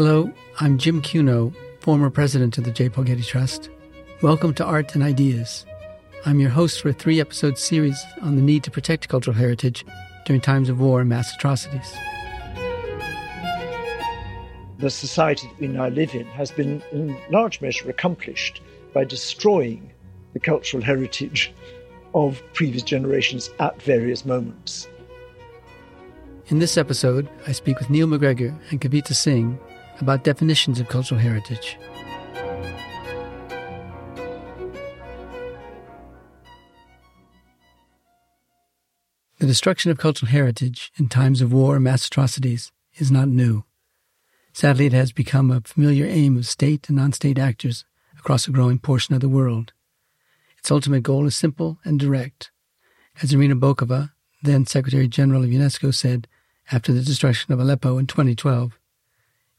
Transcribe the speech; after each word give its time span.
Hello, 0.00 0.32
I'm 0.60 0.78
Jim 0.78 1.02
Cuno, 1.02 1.52
former 1.80 2.08
president 2.08 2.56
of 2.56 2.62
the 2.62 2.70
J. 2.70 2.88
Paul 2.88 3.02
Getty 3.02 3.24
Trust. 3.24 3.68
Welcome 4.22 4.54
to 4.54 4.64
Art 4.64 4.94
and 4.94 5.02
Ideas. 5.02 5.66
I'm 6.24 6.38
your 6.38 6.50
host 6.50 6.80
for 6.80 6.90
a 6.90 6.92
three 6.92 7.20
episode 7.20 7.58
series 7.58 8.00
on 8.22 8.36
the 8.36 8.42
need 8.42 8.62
to 8.62 8.70
protect 8.70 9.08
cultural 9.08 9.36
heritage 9.36 9.84
during 10.24 10.40
times 10.40 10.68
of 10.68 10.78
war 10.78 11.00
and 11.00 11.08
mass 11.08 11.34
atrocities. 11.34 11.92
The 14.78 14.88
society 14.88 15.48
that 15.48 15.58
we 15.58 15.66
now 15.66 15.88
live 15.88 16.14
in 16.14 16.26
has 16.26 16.52
been, 16.52 16.80
in 16.92 17.18
large 17.30 17.60
measure, 17.60 17.90
accomplished 17.90 18.62
by 18.94 19.02
destroying 19.02 19.90
the 20.32 20.38
cultural 20.38 20.80
heritage 20.80 21.52
of 22.14 22.40
previous 22.52 22.84
generations 22.84 23.50
at 23.58 23.82
various 23.82 24.24
moments. 24.24 24.86
In 26.50 26.60
this 26.60 26.78
episode, 26.78 27.28
I 27.48 27.52
speak 27.52 27.80
with 27.80 27.90
Neil 27.90 28.06
MacGregor 28.06 28.56
and 28.70 28.80
Kavita 28.80 29.12
Singh 29.12 29.58
about 30.00 30.24
definitions 30.24 30.80
of 30.80 30.88
cultural 30.88 31.20
heritage. 31.20 31.78
The 39.38 39.46
destruction 39.46 39.92
of 39.92 39.98
cultural 39.98 40.30
heritage 40.30 40.90
in 40.96 41.08
times 41.08 41.40
of 41.40 41.52
war 41.52 41.76
and 41.76 41.84
mass 41.84 42.06
atrocities 42.06 42.72
is 42.96 43.10
not 43.10 43.28
new. 43.28 43.64
Sadly, 44.52 44.86
it 44.86 44.92
has 44.92 45.12
become 45.12 45.52
a 45.52 45.60
familiar 45.60 46.06
aim 46.06 46.36
of 46.36 46.46
state 46.46 46.88
and 46.88 46.98
non 46.98 47.12
state 47.12 47.38
actors 47.38 47.84
across 48.18 48.48
a 48.48 48.50
growing 48.50 48.80
portion 48.80 49.14
of 49.14 49.20
the 49.20 49.28
world. 49.28 49.72
Its 50.58 50.72
ultimate 50.72 51.04
goal 51.04 51.24
is 51.26 51.36
simple 51.36 51.78
and 51.84 52.00
direct. 52.00 52.50
As 53.22 53.32
Irina 53.32 53.54
Bokova, 53.54 54.10
then 54.42 54.66
Secretary 54.66 55.06
General 55.06 55.44
of 55.44 55.50
UNESCO, 55.50 55.94
said 55.94 56.26
after 56.72 56.92
the 56.92 57.02
destruction 57.02 57.52
of 57.52 57.60
Aleppo 57.60 57.98
in 57.98 58.08
2012, 58.08 58.78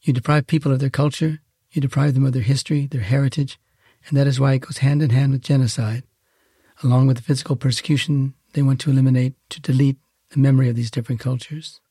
you 0.02 0.14
deprive 0.14 0.48
people 0.48 0.72
of 0.72 0.80
their 0.80 0.90
culture, 0.90 1.40
you 1.72 1.82
deprive 1.82 2.14
them 2.14 2.26
of 2.26 2.34
their 2.34 2.42
history, 2.42 2.88
their 2.88 3.02
heritage, 3.02 3.60
and 4.08 4.18
that 4.18 4.28
is 4.28 4.40
why 4.40 4.54
it 4.54 4.60
goes 4.60 4.80
hand 4.80 5.02
in 5.02 5.10
hand 5.10 5.32
with 5.32 5.42
genocide. 5.42 6.04
Along 6.84 7.08
with 7.08 7.18
the 7.18 7.24
physical 7.24 7.56
persecution, 7.56 8.34
they 8.54 8.62
want 8.62 8.80
to 8.82 8.90
eliminate, 8.90 9.36
to 9.50 9.62
delete 9.62 9.98
the 10.32 10.40
memory 10.40 10.70
of 10.70 10.76
these 10.76 10.92
different 10.92 11.22
cultures. 11.22 11.82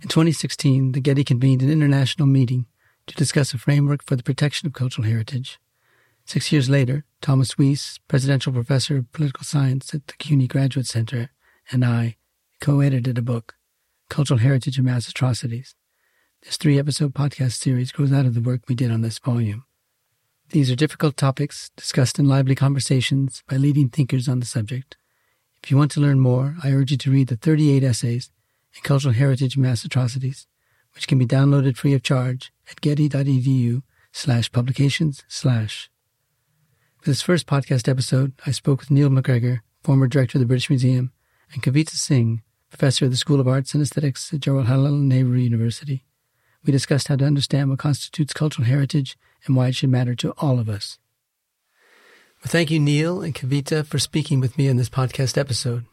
In 0.00 0.08
2016, 0.08 0.92
the 0.92 1.00
Getty 1.00 1.24
convened 1.24 1.62
an 1.62 1.70
international 1.70 2.26
meeting 2.26 2.66
to 3.06 3.14
discuss 3.14 3.52
a 3.52 3.58
framework 3.58 4.04
for 4.04 4.16
the 4.16 4.22
protection 4.22 4.66
of 4.66 4.72
cultural 4.72 5.06
heritage. 5.06 5.58
Six 6.24 6.52
years 6.52 6.68
later, 6.70 7.04
Thomas 7.20 7.58
Weiss, 7.58 7.98
presidential 8.06 8.52
professor 8.52 8.98
of 8.98 9.12
political 9.12 9.44
science 9.44 9.94
at 9.94 10.06
the 10.06 10.12
CUNY 10.18 10.46
Graduate 10.46 10.86
Center, 10.86 11.30
and 11.70 11.84
I 11.84 12.16
co 12.60 12.80
edited 12.80 13.18
a 13.18 13.22
book, 13.22 13.54
Cultural 14.08 14.38
Heritage 14.38 14.76
and 14.76 14.86
Mass 14.86 15.08
Atrocities. 15.08 15.74
This 16.42 16.56
three 16.56 16.78
episode 16.78 17.14
podcast 17.14 17.54
series 17.58 17.90
grows 17.90 18.12
out 18.12 18.24
of 18.24 18.34
the 18.34 18.40
work 18.40 18.62
we 18.68 18.76
did 18.76 18.92
on 18.92 19.00
this 19.00 19.18
volume. 19.18 19.64
These 20.50 20.70
are 20.70 20.76
difficult 20.76 21.16
topics 21.16 21.70
discussed 21.76 22.18
in 22.18 22.28
lively 22.28 22.54
conversations 22.54 23.42
by 23.48 23.56
leading 23.56 23.88
thinkers 23.88 24.28
on 24.28 24.38
the 24.38 24.46
subject. 24.46 24.96
If 25.62 25.70
you 25.70 25.76
want 25.76 25.90
to 25.92 26.00
learn 26.00 26.20
more, 26.20 26.56
I 26.62 26.70
urge 26.70 26.92
you 26.92 26.96
to 26.98 27.10
read 27.10 27.26
the 27.26 27.36
38 27.36 27.82
essays 27.82 28.30
in 28.72 28.82
cultural 28.82 29.14
heritage 29.14 29.58
mass 29.58 29.84
atrocities, 29.84 30.46
which 30.94 31.08
can 31.08 31.18
be 31.18 31.26
downloaded 31.26 31.76
free 31.76 31.92
of 31.92 32.04
charge 32.04 32.52
at 32.70 32.80
getty.edu 32.80 33.82
slash 34.12 34.50
publications 34.52 35.24
slash. 35.26 35.90
For 37.02 37.10
this 37.10 37.20
first 37.20 37.46
podcast 37.48 37.88
episode, 37.88 38.32
I 38.46 38.52
spoke 38.52 38.78
with 38.78 38.92
Neil 38.92 39.10
MacGregor, 39.10 39.64
former 39.82 40.06
director 40.06 40.38
of 40.38 40.40
the 40.40 40.46
British 40.46 40.70
Museum, 40.70 41.10
and 41.52 41.64
Kavita 41.64 41.90
Singh, 41.90 42.42
professor 42.70 43.06
of 43.06 43.10
the 43.10 43.16
School 43.16 43.40
of 43.40 43.48
Arts 43.48 43.74
and 43.74 43.82
Aesthetics 43.82 44.32
at 44.32 44.40
Jawaharlal 44.40 45.00
Nehru 45.00 45.36
University. 45.36 46.04
We 46.64 46.72
discussed 46.72 47.08
how 47.08 47.16
to 47.16 47.24
understand 47.24 47.70
what 47.70 47.78
constitutes 47.78 48.32
cultural 48.32 48.66
heritage 48.66 49.16
and 49.46 49.56
why 49.56 49.68
it 49.68 49.74
should 49.74 49.90
matter 49.90 50.14
to 50.16 50.34
all 50.38 50.58
of 50.58 50.68
us. 50.68 50.98
Well, 52.40 52.50
thank 52.50 52.70
you, 52.70 52.78
Neil 52.78 53.20
and 53.20 53.34
Kavita, 53.34 53.84
for 53.84 53.98
speaking 53.98 54.40
with 54.40 54.56
me 54.58 54.68
in 54.68 54.76
this 54.76 54.88
podcast 54.88 55.36
episode. 55.36 55.84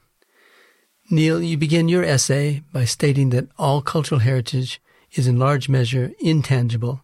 Neil, 1.10 1.42
you 1.42 1.58
begin 1.58 1.88
your 1.88 2.04
essay 2.04 2.64
by 2.72 2.86
stating 2.86 3.30
that 3.30 3.48
all 3.58 3.82
cultural 3.82 4.20
heritage 4.20 4.82
is 5.14 5.28
in 5.28 5.40
large 5.40 5.70
measure 5.70 6.12
intangible, 6.20 7.02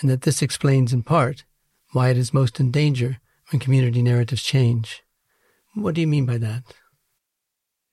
and 0.00 0.08
that 0.10 0.22
this 0.22 0.42
explains 0.42 0.92
in 0.92 1.02
part 1.02 1.44
why 1.92 2.10
it 2.10 2.16
is 2.16 2.32
most 2.32 2.60
in 2.60 2.70
danger 2.70 3.18
when 3.50 3.60
community 3.60 4.02
narratives 4.02 4.42
change. 4.42 5.02
What 5.74 5.94
do 5.94 6.00
you 6.00 6.06
mean 6.06 6.26
by 6.26 6.38
that? 6.38 6.62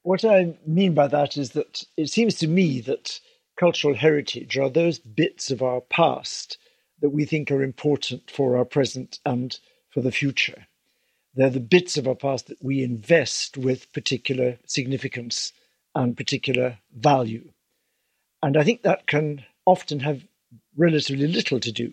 What 0.03 0.23
I 0.23 0.57
mean 0.65 0.93
by 0.93 1.07
that 1.07 1.37
is 1.37 1.51
that 1.51 1.83
it 1.97 2.09
seems 2.09 2.35
to 2.35 2.47
me 2.47 2.79
that 2.81 3.19
cultural 3.57 3.95
heritage 3.95 4.57
are 4.57 4.69
those 4.69 4.99
bits 4.99 5.51
of 5.51 5.61
our 5.61 5.81
past 5.81 6.57
that 7.01 7.09
we 7.09 7.25
think 7.25 7.51
are 7.51 7.63
important 7.63 8.29
for 8.29 8.57
our 8.57 8.65
present 8.65 9.19
and 9.25 9.59
for 9.89 10.01
the 10.01 10.11
future. 10.11 10.67
They're 11.35 11.49
the 11.49 11.59
bits 11.59 11.97
of 11.97 12.07
our 12.07 12.15
past 12.15 12.47
that 12.47 12.63
we 12.63 12.83
invest 12.83 13.57
with 13.57 13.91
particular 13.93 14.57
significance 14.65 15.53
and 15.93 16.17
particular 16.17 16.79
value. 16.95 17.51
And 18.41 18.57
I 18.57 18.63
think 18.63 18.83
that 18.83 19.07
can 19.07 19.43
often 19.65 19.99
have 19.99 20.23
relatively 20.75 21.27
little 21.27 21.59
to 21.59 21.71
do 21.71 21.91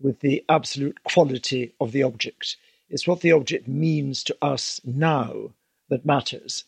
with 0.00 0.20
the 0.20 0.44
absolute 0.48 1.02
quality 1.04 1.74
of 1.80 1.92
the 1.92 2.02
object. 2.02 2.56
It's 2.88 3.06
what 3.06 3.20
the 3.20 3.32
object 3.32 3.68
means 3.68 4.24
to 4.24 4.36
us 4.42 4.80
now 4.84 5.52
that 5.88 6.04
matters. 6.04 6.64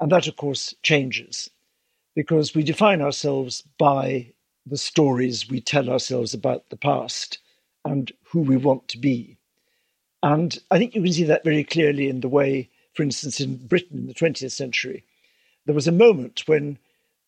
And 0.00 0.10
that, 0.10 0.26
of 0.26 0.36
course, 0.36 0.74
changes 0.82 1.50
because 2.14 2.54
we 2.54 2.62
define 2.62 3.02
ourselves 3.02 3.62
by 3.78 4.32
the 4.66 4.76
stories 4.76 5.48
we 5.48 5.60
tell 5.60 5.90
ourselves 5.90 6.34
about 6.34 6.70
the 6.70 6.76
past 6.76 7.38
and 7.84 8.12
who 8.24 8.40
we 8.40 8.56
want 8.56 8.88
to 8.88 8.98
be. 8.98 9.36
And 10.22 10.58
I 10.70 10.78
think 10.78 10.94
you 10.94 11.02
can 11.02 11.12
see 11.12 11.24
that 11.24 11.44
very 11.44 11.64
clearly 11.64 12.08
in 12.08 12.20
the 12.20 12.28
way, 12.28 12.70
for 12.94 13.02
instance, 13.02 13.40
in 13.40 13.56
Britain 13.66 13.98
in 13.98 14.06
the 14.06 14.14
20th 14.14 14.52
century, 14.52 15.04
there 15.66 15.74
was 15.74 15.88
a 15.88 15.92
moment 15.92 16.44
when 16.46 16.78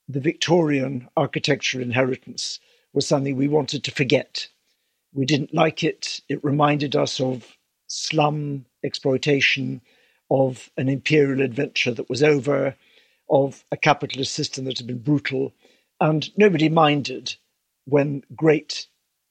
the 0.08 0.20
Victorian 0.20 1.08
architectural 1.16 1.82
inheritance 1.84 2.60
was 2.92 3.06
something 3.06 3.36
we 3.36 3.48
wanted 3.48 3.84
to 3.84 3.90
forget. 3.90 4.48
We 5.12 5.26
didn't 5.26 5.54
like 5.54 5.84
it. 5.84 6.20
It 6.28 6.44
reminded 6.44 6.96
us 6.96 7.20
of 7.20 7.56
slum 7.88 8.66
exploitation, 8.84 9.80
of 10.30 10.70
an 10.76 10.88
imperial 10.88 11.42
adventure 11.42 11.92
that 11.92 12.08
was 12.08 12.22
over, 12.22 12.74
of 13.28 13.64
a 13.72 13.76
capitalist 13.76 14.34
system 14.34 14.64
that 14.64 14.78
had 14.78 14.86
been 14.86 14.98
brutal. 14.98 15.52
And 16.00 16.28
nobody 16.36 16.68
minded 16.68 17.34
when 17.86 18.22
great 18.34 18.86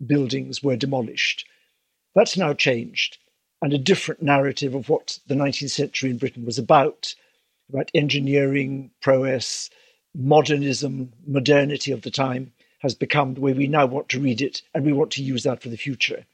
buildings 0.06 0.64
were 0.64 0.76
demolished. 0.76 1.46
That's 2.16 2.38
now 2.38 2.54
changed 2.54 3.18
and 3.62 3.74
a 3.74 3.78
different 3.78 4.22
narrative 4.22 4.76
of 4.76 4.90
what 4.90 5.20
the 5.28 5.36
19th 5.36 5.72
century 5.72 6.10
in 6.10 6.18
Britain 6.18 6.46
was 6.46 6.60
about 6.60 7.16
about 7.70 7.90
engineering, 7.96 8.92
prowess, 9.02 9.70
modernism, 10.14 11.12
modernity 11.26 11.92
of 11.92 12.04
the 12.04 12.12
time 12.12 12.52
has 12.80 12.94
become 12.94 13.34
the 13.34 13.42
way 13.42 13.54
we 13.54 13.68
now 13.68 13.86
want 13.86 14.08
to 14.10 14.20
read 14.20 14.42
it, 14.42 14.62
and 14.74 14.86
we 14.86 14.94
want 14.94 15.10
to 15.12 15.24
use 15.24 15.44
that 15.44 15.62
for 15.64 15.70
the 15.70 15.78
future. 15.78 16.26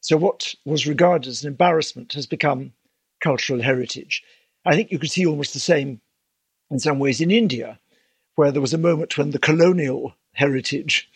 So, 0.00 0.16
what 0.16 0.54
was 0.64 0.86
regarded 0.86 1.28
as 1.28 1.42
an 1.42 1.48
embarrassment 1.48 2.14
has 2.14 2.26
become 2.26 2.72
cultural 3.20 3.60
heritage. 3.60 4.22
I 4.64 4.74
think 4.74 4.90
you 4.90 4.98
could 4.98 5.10
see 5.10 5.26
almost 5.26 5.52
the 5.52 5.60
same 5.60 6.00
in 6.70 6.78
some 6.78 6.98
ways 6.98 7.20
in 7.20 7.30
India, 7.30 7.78
where 8.34 8.52
there 8.52 8.60
was 8.60 8.74
a 8.74 8.78
moment 8.78 9.16
when 9.16 9.30
the 9.30 9.38
colonial 9.38 10.14
heritage 10.32 11.08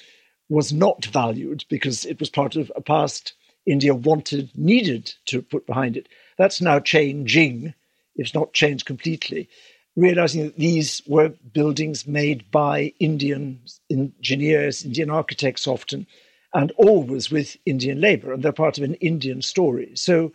was 0.48 0.72
not 0.72 1.04
valued 1.06 1.64
because 1.68 2.04
it 2.04 2.18
was 2.20 2.28
part 2.28 2.56
of 2.56 2.70
a 2.76 2.80
past 2.80 3.34
India 3.64 3.94
wanted, 3.94 4.50
needed 4.56 5.12
to 5.26 5.40
put 5.40 5.66
behind 5.66 5.96
it. 5.96 6.08
That's 6.36 6.60
now 6.60 6.80
changing, 6.80 7.74
if 8.16 8.34
not 8.34 8.52
changed 8.52 8.86
completely, 8.86 9.48
realizing 9.94 10.44
that 10.44 10.58
these 10.58 11.02
were 11.06 11.30
buildings 11.52 12.06
made 12.06 12.50
by 12.50 12.92
Indian 12.98 13.60
engineers, 13.90 14.84
Indian 14.84 15.10
architects 15.10 15.66
often, 15.66 16.06
and 16.54 16.72
always 16.72 17.30
with 17.30 17.56
Indian 17.64 18.00
labor, 18.00 18.32
and 18.32 18.42
they're 18.42 18.52
part 18.52 18.78
of 18.78 18.84
an 18.84 18.94
Indian 18.94 19.42
story. 19.42 19.92
So, 19.94 20.32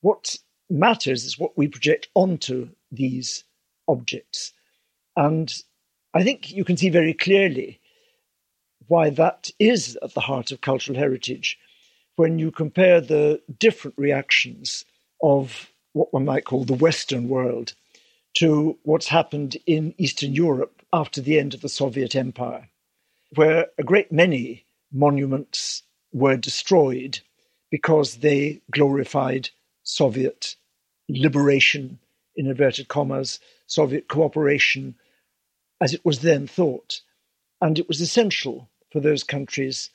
what 0.00 0.36
matters 0.68 1.24
is 1.24 1.38
what 1.38 1.56
we 1.56 1.68
project 1.68 2.08
onto 2.14 2.68
these 2.92 3.44
objects. 3.88 4.52
And 5.16 5.52
I 6.14 6.22
think 6.22 6.52
you 6.52 6.64
can 6.64 6.76
see 6.76 6.90
very 6.90 7.14
clearly 7.14 7.80
why 8.88 9.10
that 9.10 9.50
is 9.58 9.98
at 10.02 10.14
the 10.14 10.20
heart 10.20 10.52
of 10.52 10.60
cultural 10.60 10.98
heritage 10.98 11.58
when 12.16 12.38
you 12.38 12.50
compare 12.50 13.00
the 13.00 13.40
different 13.58 13.96
reactions 13.98 14.84
of 15.22 15.70
what 15.92 16.12
one 16.12 16.24
might 16.24 16.44
call 16.44 16.64
the 16.64 16.74
Western 16.74 17.28
world 17.28 17.74
to 18.38 18.78
what's 18.82 19.08
happened 19.08 19.56
in 19.66 19.94
Eastern 19.98 20.32
Europe 20.32 20.82
after 20.92 21.20
the 21.20 21.38
end 21.38 21.54
of 21.54 21.62
the 21.62 21.68
Soviet 21.68 22.14
Empire, 22.14 22.68
where 23.34 23.66
a 23.78 23.82
great 23.82 24.12
many 24.12 24.64
monuments 24.92 25.82
were 26.12 26.36
destroyed 26.36 27.18
because 27.70 28.16
they 28.16 28.60
glorified 28.70 29.50
Soviet 29.82 30.56
liberation, 31.08 31.98
in 32.36 32.46
inverted 32.46 32.88
commas, 32.88 33.40
Soviet 33.66 34.08
cooperation, 34.08 34.94
as 35.80 35.92
it 35.92 36.04
was 36.04 36.20
then 36.20 36.46
thought. 36.46 37.00
And 37.60 37.78
it 37.78 37.88
was 37.88 38.00
essential 38.00 38.68
for 38.92 39.00
those 39.00 39.22
countries 39.24 39.90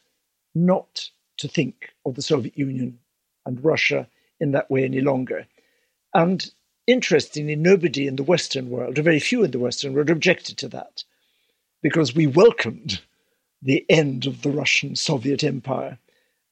not 0.53 1.09
to 1.37 1.47
think 1.47 1.89
of 2.05 2.15
the 2.15 2.21
Soviet 2.21 2.57
Union 2.57 2.99
and 3.45 3.63
Russia 3.63 4.07
in 4.39 4.51
that 4.51 4.69
way 4.69 4.83
any 4.83 5.01
longer. 5.01 5.47
And 6.13 6.51
interestingly, 6.87 7.55
nobody 7.55 8.07
in 8.07 8.15
the 8.15 8.23
Western 8.23 8.69
world, 8.69 8.99
or 8.99 9.01
very 9.01 9.19
few 9.19 9.43
in 9.43 9.51
the 9.51 9.59
Western 9.59 9.93
world, 9.93 10.09
objected 10.09 10.57
to 10.57 10.67
that 10.69 11.03
because 11.81 12.13
we 12.13 12.27
welcomed 12.27 13.01
the 13.61 13.85
end 13.89 14.25
of 14.25 14.41
the 14.41 14.51
Russian 14.51 14.95
Soviet 14.95 15.43
Empire. 15.43 15.97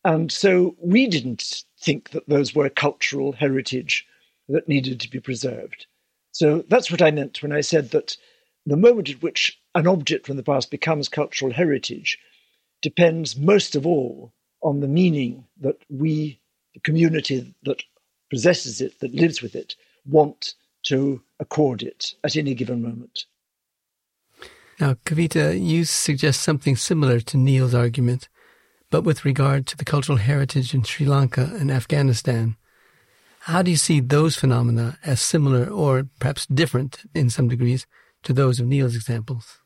And 0.04 0.31
so 0.31 0.76
we 0.80 1.08
didn't 1.08 1.64
think 1.80 2.12
that 2.12 2.28
those 2.30 2.56
were 2.56 2.70
cultural 2.70 3.34
heritage 3.34 4.08
that 4.48 4.68
needed 4.68 5.00
to 5.02 5.10
be 5.10 5.20
preserved. 5.20 5.86
So 6.31 6.64
that's 6.70 6.90
what 6.90 7.02
I 7.02 7.12
meant 7.12 7.42
when 7.44 7.52
I 7.52 7.62
said 7.62 7.92
that 7.92 8.16
the 8.65 8.77
moment 8.77 9.09
at 9.09 9.21
which 9.21 9.59
an 9.75 9.88
object 9.88 10.25
from 10.25 10.38
the 10.38 10.44
past 10.44 10.71
becomes 10.71 11.09
cultural 11.09 11.51
heritage 11.51 12.17
depends 12.81 13.35
most 13.35 13.75
of 13.75 13.85
all 13.85 14.33
on 14.61 14.79
the 14.79 14.88
meaning 14.88 15.45
that 15.59 15.77
we, 15.89 16.39
the 16.73 16.79
community 16.81 17.53
that 17.63 17.83
possesses 18.29 18.81
it, 18.81 19.00
that 19.00 19.13
lives 19.13 19.41
with 19.41 19.56
it, 19.56 19.75
want 20.06 20.53
to 20.83 21.21
accord 21.39 21.81
it 21.81 22.13
at 22.23 22.35
any 22.35 22.53
given 22.53 22.81
moment. 22.81 23.25
Now, 24.79 24.94
Kavita, 25.06 25.59
you 25.59 25.83
suggest 25.83 26.41
something 26.41 26.75
similar 26.75 27.19
to 27.21 27.38
Neil's 27.38 27.73
argument, 27.73 28.29
but 28.89 29.03
with 29.03 29.25
regard 29.25 29.67
to 29.67 29.77
the 29.77 29.85
cultural 29.85 30.17
heritage 30.17 30.73
in 30.73 30.83
Sri 30.83 31.06
Lanka 31.06 31.51
and 31.59 31.69
Afghanistan. 31.69 32.56
How 33.41 33.61
do 33.61 33.71
you 33.71 33.77
see 33.77 34.00
those 34.00 34.35
phenomena 34.35 34.97
as 35.03 35.21
similar 35.21 35.69
or 35.69 36.07
perhaps 36.19 36.45
different 36.45 37.01
in 37.13 37.29
some 37.29 37.50
degrees 37.50 37.88
to 38.24 38.33
those 38.33 38.60
of 38.60 38.68
Neil's 38.68 38.95
examples? 38.95 39.60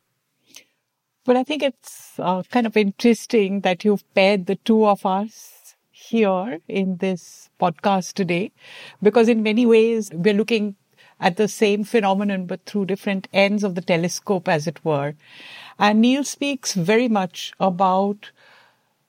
Well, 1.25 1.37
I 1.37 1.43
think 1.43 1.63
it's 1.63 2.19
uh, 2.19 2.43
kind 2.43 2.67
of 2.67 2.75
interesting 2.75 3.61
that 3.61 3.85
you've 3.85 4.03
paired 4.13 4.45
the 4.45 4.57
two 4.57 4.85
of 4.85 5.05
us 5.05 5.75
here 5.89 6.59
in 6.67 6.97
this 6.97 7.49
podcast 7.59 8.13
today, 8.13 8.51
because 9.01 9.29
in 9.29 9.41
many 9.41 9.65
ways 9.65 10.09
we're 10.13 10.33
looking 10.33 10.75
at 11.19 11.37
the 11.37 11.47
same 11.47 11.85
phenomenon, 11.85 12.45
but 12.45 12.65
through 12.65 12.85
different 12.85 13.29
ends 13.31 13.63
of 13.63 13.75
the 13.75 13.81
telescope, 13.81 14.49
as 14.49 14.67
it 14.67 14.83
were. 14.83 15.15
And 15.79 16.01
Neil 16.01 16.25
speaks 16.25 16.73
very 16.73 17.07
much 17.07 17.53
about 17.59 18.31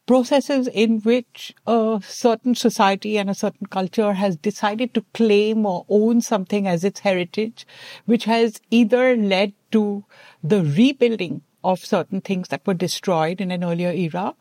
processes 0.06 0.68
in 0.68 1.00
which 1.00 1.54
a 1.66 2.00
certain 2.06 2.54
society 2.54 3.16
and 3.16 3.30
a 3.30 3.34
certain 3.34 3.66
culture 3.66 4.12
has 4.12 4.36
decided 4.36 4.92
to 4.94 5.04
claim 5.14 5.64
or 5.64 5.86
own 5.88 6.20
something 6.20 6.66
as 6.66 6.84
its 6.84 7.00
heritage, 7.00 7.66
which 8.04 8.24
has 8.24 8.60
either 8.70 9.16
led 9.16 9.52
to 9.72 10.04
the 10.42 10.62
rebuilding 10.62 11.42
of 11.62 11.84
certain 11.84 12.20
things 12.20 12.48
that 12.48 12.66
were 12.66 12.74
destroyed 12.74 13.40
in 13.40 13.50
an 13.50 13.64
earlier 13.64 13.90
era 13.90 14.34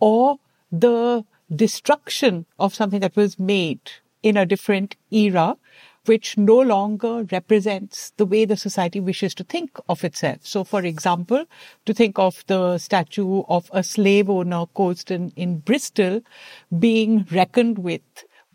or 0.00 0.38
the 0.72 1.24
destruction 1.54 2.46
of 2.58 2.74
something 2.74 3.00
that 3.00 3.14
was 3.14 3.38
made 3.38 3.80
in 4.22 4.36
a 4.36 4.46
different 4.46 4.96
era 5.10 5.56
which 6.06 6.36
no 6.36 6.58
longer 6.60 7.24
represents 7.32 8.12
the 8.16 8.26
way 8.26 8.44
the 8.44 8.56
society 8.56 9.00
wishes 9.00 9.34
to 9.34 9.44
think 9.44 9.78
of 9.88 10.04
itself. 10.04 10.38
So, 10.42 10.64
for 10.64 10.82
example, 10.82 11.46
to 11.86 11.94
think 11.94 12.18
of 12.18 12.44
the 12.46 12.78
statue 12.78 13.42
of 13.48 13.70
a 13.72 13.82
slave 13.82 14.28
owner 14.28 14.66
Colston 14.74 15.32
in 15.36 15.58
Bristol 15.58 16.20
being 16.78 17.26
reckoned 17.30 17.78
with 17.78 18.02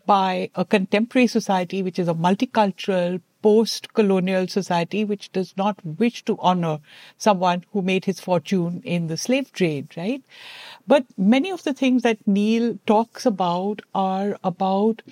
by 0.06 0.50
a 0.54 0.64
contemporary 0.64 1.26
society, 1.26 1.82
which 1.82 1.98
is 1.98 2.08
a 2.08 2.14
multicultural, 2.14 3.20
post-colonial 3.42 4.46
society, 4.48 5.04
which 5.04 5.32
does 5.32 5.56
not 5.56 5.78
wish 5.84 6.24
to 6.24 6.36
honor 6.40 6.78
someone 7.16 7.64
who 7.72 7.80
made 7.80 8.04
his 8.04 8.20
fortune 8.20 8.82
in 8.84 9.06
the 9.06 9.16
slave 9.16 9.52
trade, 9.52 9.88
right? 9.96 10.22
But 10.86 11.06
many 11.16 11.50
of 11.50 11.62
the 11.62 11.72
things 11.72 12.02
that 12.02 12.26
Neil 12.26 12.78
talks 12.86 13.24
about 13.24 13.82
are 13.94 14.38
about 14.44 15.02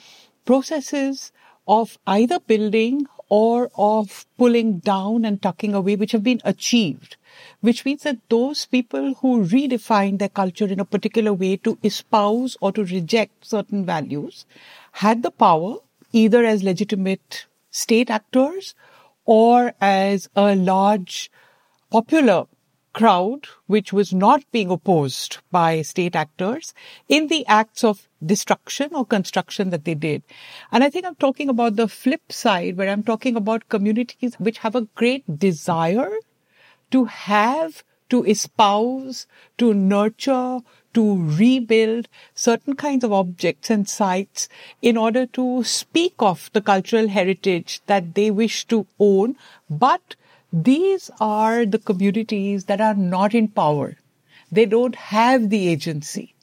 processes 0.45 1.33
of 1.69 1.99
either 2.07 2.41
building 2.41 3.07
or 3.29 3.71
of 3.77 4.25
pulling 4.39 4.79
down 4.79 5.25
and 5.25 5.43
tucking 5.43 5.75
away, 5.75 5.97
which 5.97 6.13
have 6.13 6.23
been 6.23 6.41
achieved, 6.45 7.17
which 7.61 7.85
means 7.85 8.03
that 8.05 8.17
those 8.31 8.65
people 8.65 9.15
who 9.15 9.45
redefine 9.45 10.19
their 10.19 10.31
culture 10.31 10.67
in 10.67 10.81
a 10.81 10.85
particular 10.85 11.33
way 11.33 11.57
to 11.59 11.79
espouse 11.85 12.57
or 12.61 12.73
to 12.73 12.85
reject 12.85 13.47
certain 13.47 13.85
values 13.85 14.47
had 14.93 15.23
the 15.23 15.31
power 15.31 15.77
either 16.13 16.45
as 16.45 16.63
legitimate 16.63 17.47
state 17.71 18.09
actors 18.09 18.75
or 19.27 19.75
as 19.81 20.31
a 20.35 20.57
large 20.57 21.31
popular 21.91 22.47
crowd 22.99 23.47
which 23.69 23.93
was 23.93 24.13
not 24.13 24.43
being 24.51 24.71
opposed 24.71 25.39
by 25.53 25.83
state 25.83 26.17
actors 26.17 26.75
in 27.09 27.29
the 27.29 27.47
acts 27.47 27.85
of 27.85 28.09
destruction 28.25 28.93
or 28.93 29.07
construction 29.07 29.71
that 29.71 29.85
they 29.85 29.95
did. 29.95 30.23
And 30.73 30.83
I 30.83 30.91
think 30.91 31.07
I'm 31.07 31.15
talking 31.15 31.49
about 31.49 31.77
the 31.77 31.87
flip 31.87 32.33
side 32.33 32.77
where 32.77 32.89
I'm 32.89 33.05
talking 33.05 33.37
about 33.37 33.69
communities 33.69 34.35
which 34.39 34.59
have 34.59 34.75
a 34.75 34.89
great 34.97 35.39
desire 35.39 36.11
to 36.91 37.05
have, 37.05 37.85
to 38.09 38.25
espouse, 38.25 39.27
to 39.59 39.73
nurture, 39.73 40.59
to 40.95 41.23
rebuild 41.39 42.09
certain 42.35 42.75
kinds 42.75 43.05
of 43.05 43.13
objects 43.13 43.71
and 43.71 43.89
sites 43.89 44.49
in 44.83 44.97
order 44.97 45.27
to 45.27 45.63
speak 45.63 46.15
of 46.19 46.51
the 46.53 46.61
cultural 46.61 47.07
heritage 47.07 47.81
that 47.87 48.17
they 48.17 48.33
wish 48.33 48.65
to 48.65 48.87
own, 48.99 49.37
but 49.71 50.17
these 50.53 51.11
are 51.21 51.67
the 51.67 51.79
communities 51.79 52.65
that 52.65 52.81
are 52.81 52.95
not 52.95 53.35
in 53.35 53.49
power. 53.49 53.97
They 54.51 54.65
don't 54.65 54.95
have 54.95 55.51
the 55.51 55.69
agency. 55.69 56.35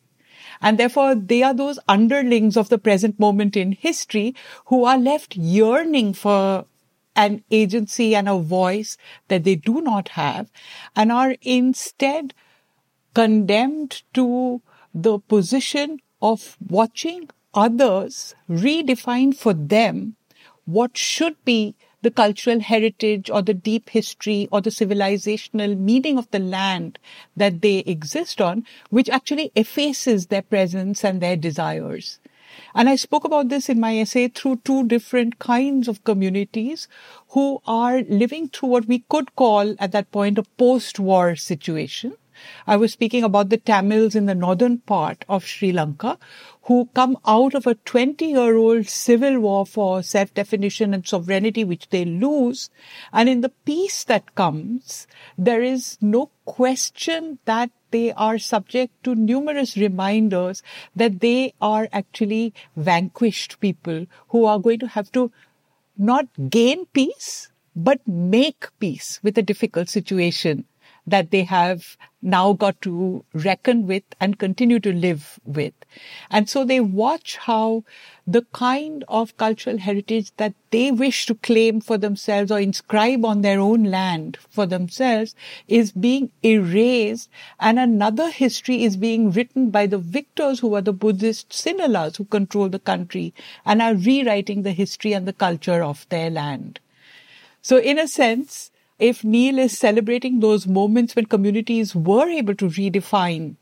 And 0.62 0.78
therefore, 0.78 1.16
they 1.16 1.44
are 1.44 1.54
those 1.54 1.80
underlings 1.88 2.56
of 2.56 2.69
the 2.69 2.78
present 2.78 3.19
moment 3.19 3.57
in 3.57 3.72
history 3.72 4.36
who 4.68 4.86
are 4.86 4.98
left 4.98 5.36
yearning 5.36 6.13
for 6.13 6.66
an 7.16 7.44
agency 7.50 8.16
and 8.16 8.28
a 8.28 8.38
voice 8.38 8.98
that 9.28 9.44
they 9.44 9.56
do 9.56 9.81
not 9.81 10.10
have 10.10 10.52
and 10.96 11.12
are 11.12 11.36
instead 11.42 12.34
condemned 13.13 14.04
to 14.13 14.62
the 14.94 15.19
position 15.19 16.00
of 16.22 16.57
watching 16.60 17.30
others 17.54 18.36
redefine 18.50 19.36
for 19.36 19.54
them 19.54 20.16
what 20.66 20.97
should 20.97 21.35
be 21.45 21.76
the 22.06 22.12
cultural 22.12 22.59
heritage 22.59 23.31
or 23.31 23.42
the 23.42 23.54
deep 23.56 23.90
history 23.90 24.47
or 24.52 24.62
the 24.62 24.69
civilizational 24.69 25.76
meaning 25.76 26.19
of 26.19 26.30
the 26.30 26.38
land 26.38 27.00
that 27.35 27.62
they 27.64 27.80
exist 27.80 28.40
on, 28.40 28.64
which 28.92 29.09
actually 29.09 29.52
effaces 29.56 30.28
their 30.28 30.44
presence 30.44 31.04
and 31.04 31.19
their 31.19 31.35
desires. 31.35 32.19
And 32.76 32.88
I 32.88 32.95
spoke 32.95 33.24
about 33.24 33.50
this 33.50 33.69
in 33.69 33.80
my 33.80 33.97
essay 33.97 34.28
through 34.28 34.57
two 34.57 34.85
different 34.88 35.40
kinds 35.40 35.88
of 35.88 36.04
communities 36.04 36.88
who 37.30 37.59
are 37.66 38.04
living 38.04 38.50
through 38.50 38.69
what 38.69 38.88
we 38.88 39.00
could 39.09 39.35
call 39.35 39.76
at 39.80 39.92
that 39.94 40.12
point 40.12 40.38
a 40.38 40.44
post-war 40.44 41.35
situation. 41.35 42.14
I 42.68 42.76
was 42.76 42.92
speaking 42.92 43.24
about 43.24 43.50
the 43.50 43.57
Tamils 43.57 44.14
in 44.14 44.26
the 44.28 44.35
northern 44.35 44.80
part 44.80 45.26
of 45.28 45.45
Sri 45.45 45.71
Lanka 45.71 46.19
who 46.66 46.90
come 46.95 47.16
out 47.28 47.54
of 47.54 47.68
a 47.68 47.76
20 47.76 48.26
year 48.26 48.56
old 48.57 48.88
civil 48.88 49.40
war 49.40 49.66
for 49.66 50.02
self 50.02 50.34
definition 50.34 50.94
and 50.94 51.07
sovereignty, 51.07 51.64
which 51.64 51.90
they 51.90 52.06
lose. 52.06 52.69
And 53.14 53.30
in 53.30 53.42
the 53.42 53.54
peace 53.66 54.04
that 54.06 54.34
comes, 54.36 55.07
there 55.38 55.62
is 55.62 55.98
no 56.02 56.31
question 56.45 57.40
that 57.45 57.69
they 57.92 58.12
are 58.14 58.40
subject 58.40 59.04
to 59.04 59.16
numerous 59.16 59.78
reminders 59.78 60.64
that 60.95 61.19
they 61.19 61.54
are 61.62 61.88
actually 61.94 62.54
vanquished 62.76 63.60
people 63.60 64.06
who 64.30 64.45
are 64.45 64.60
going 64.60 64.80
to 64.80 64.88
have 64.88 65.12
to 65.12 65.31
not 65.98 66.28
gain 66.50 66.88
peace, 66.88 67.50
but 67.76 68.06
make 68.07 68.68
peace 68.80 69.19
with 69.24 69.38
a 69.38 69.44
difficult 69.44 69.88
situation 69.88 70.66
that 71.07 71.31
they 71.31 71.44
have 71.44 71.95
now 72.25 72.53
got 72.53 72.81
to 72.81 73.23
reckon 73.33 73.85
with 73.85 74.03
and 74.19 74.39
continue 74.39 74.79
to 74.79 74.91
live 74.91 75.39
with. 75.45 75.73
And 76.31 76.49
so 76.49 76.65
they 76.65 76.79
watch 76.79 77.37
how 77.37 77.83
the 78.25 78.41
kind 78.51 79.03
of 79.07 79.37
cultural 79.37 79.77
heritage 79.77 80.31
that 80.37 80.55
they 80.71 80.91
wish 80.91 81.27
to 81.27 81.35
claim 81.35 81.79
for 81.79 81.99
themselves 81.99 82.51
or 82.51 82.59
inscribe 82.59 83.23
on 83.23 83.41
their 83.41 83.59
own 83.59 83.83
land 83.83 84.37
for 84.49 84.65
themselves 84.65 85.35
is 85.67 85.91
being 85.91 86.31
erased 86.44 87.29
and 87.59 87.77
another 87.77 88.31
history 88.31 88.83
is 88.83 88.97
being 88.97 89.29
written 89.29 89.69
by 89.69 89.85
the 89.85 89.99
victors 89.99 90.59
who 90.59 90.73
are 90.73 90.81
the 90.81 90.94
Buddhist 90.94 91.49
Sinhalas 91.51 92.17
who 92.17 92.25
control 92.25 92.69
the 92.69 92.79
country 92.79 93.33
and 93.63 93.81
are 93.83 93.94
rewriting 93.94 94.63
the 94.63 94.71
history 94.71 95.13
and 95.13 95.27
the 95.27 95.33
culture 95.33 95.83
of 95.83 96.07
their 96.09 96.31
land. 96.31 96.79
So 97.61 97.77
in 97.77 97.99
a 97.99 98.07
sense, 98.07 98.71
if 98.99 99.23
Neil 99.23 99.59
is 99.59 99.78
celebrating 99.78 100.40
those 100.40 100.68
moments 100.68 101.16
when 101.16 101.25
communities 101.25 101.95
were 101.95 102.28
able 102.28 102.56
to 102.56 102.66
redefine 102.66 103.56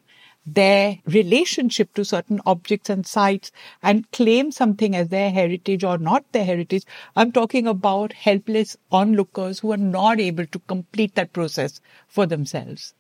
their 0.46 1.00
relationship 1.06 1.94
to 1.94 2.04
certain 2.04 2.42
objects 2.46 2.90
and 2.90 3.08
sites 3.08 3.52
and 3.82 4.10
claim 4.12 4.52
something 4.52 4.96
as 4.96 5.10
their 5.10 5.32
heritage 5.32 5.84
or 5.84 5.98
not 5.98 6.30
their 6.32 6.46
heritage. 6.46 6.84
I'm 7.16 7.32
talking 7.32 7.68
about 7.68 8.14
helpless 8.14 8.76
onlookers 8.92 9.60
who 9.60 9.72
are 9.72 9.78
not 9.78 10.20
able 10.20 10.46
to 10.48 10.60
complete 10.60 11.16
that 11.16 11.34
process 11.34 11.80
for 12.08 12.26
themselves. 12.26 12.94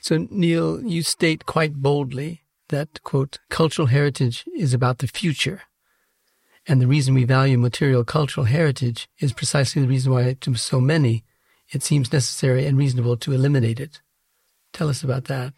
So, 0.00 0.28
Neil, 0.30 0.82
you 0.82 1.02
state 1.02 1.46
quite 1.46 1.76
boldly 1.76 2.42
that, 2.68 3.02
quote, 3.02 3.38
cultural 3.48 3.88
heritage 3.88 4.44
is 4.54 4.74
about 4.74 4.98
the 4.98 5.08
future. 5.08 5.62
And 6.68 6.82
the 6.82 6.86
reason 6.86 7.14
we 7.14 7.24
value 7.24 7.56
material 7.56 8.04
cultural 8.04 8.44
heritage 8.44 9.08
is 9.18 9.32
precisely 9.32 9.80
the 9.80 9.88
reason 9.88 10.12
why, 10.12 10.34
to 10.34 10.54
so 10.54 10.80
many, 10.82 11.24
it 11.70 11.82
seems 11.82 12.12
necessary 12.12 12.66
and 12.66 12.76
reasonable 12.76 13.16
to 13.16 13.32
eliminate 13.32 13.80
it. 13.80 14.02
Tell 14.74 14.90
us 14.90 15.02
about 15.02 15.24
that. 15.24 15.54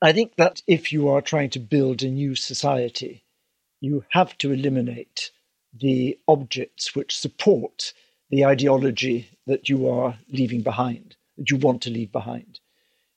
I 0.00 0.12
think 0.12 0.36
that 0.36 0.62
if 0.66 0.92
you 0.92 1.10
are 1.10 1.20
trying 1.20 1.50
to 1.50 1.58
build 1.58 2.02
a 2.02 2.08
new 2.08 2.34
society, 2.34 3.22
you 3.82 4.04
have 4.10 4.36
to 4.38 4.50
eliminate 4.50 5.30
the 5.78 6.18
objects 6.26 6.94
which 6.94 7.18
support 7.18 7.92
the 8.30 8.46
ideology 8.46 9.28
that 9.46 9.68
you 9.68 9.88
are 9.90 10.18
leaving 10.30 10.62
behind, 10.62 11.16
that 11.36 11.50
you 11.50 11.58
want 11.58 11.82
to 11.82 11.90
leave 11.90 12.12
behind. 12.12 12.60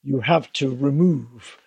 You 0.04 0.20
have 0.20 0.52
to 0.54 0.76
remove 0.76 1.58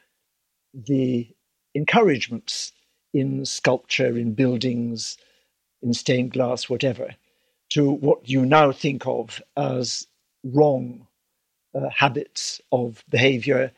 the 0.74 1.34
encouragements 1.74 2.72
in 3.14 3.46
sculpture, 3.46 4.18
in 4.18 4.34
buildings, 4.34 5.16
in 5.86 5.94
stained 5.94 6.32
glass, 6.32 6.68
whatever, 6.68 7.14
to 7.70 7.90
what 7.90 8.28
you 8.28 8.44
now 8.44 8.72
think 8.72 9.06
of 9.06 9.40
as 9.56 10.06
wrong 10.44 11.06
uh, 11.74 11.88
habits 11.88 12.60
of 12.72 13.04
behavior, 13.08 13.70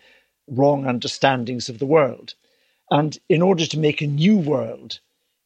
wrong 0.46 0.86
understandings 0.86 1.68
of 1.68 1.78
the 1.78 1.86
world. 1.86 2.34
And 2.90 3.18
in 3.28 3.42
order 3.42 3.66
to 3.66 3.78
make 3.78 4.00
a 4.00 4.06
new 4.06 4.38
world, 4.38 5.00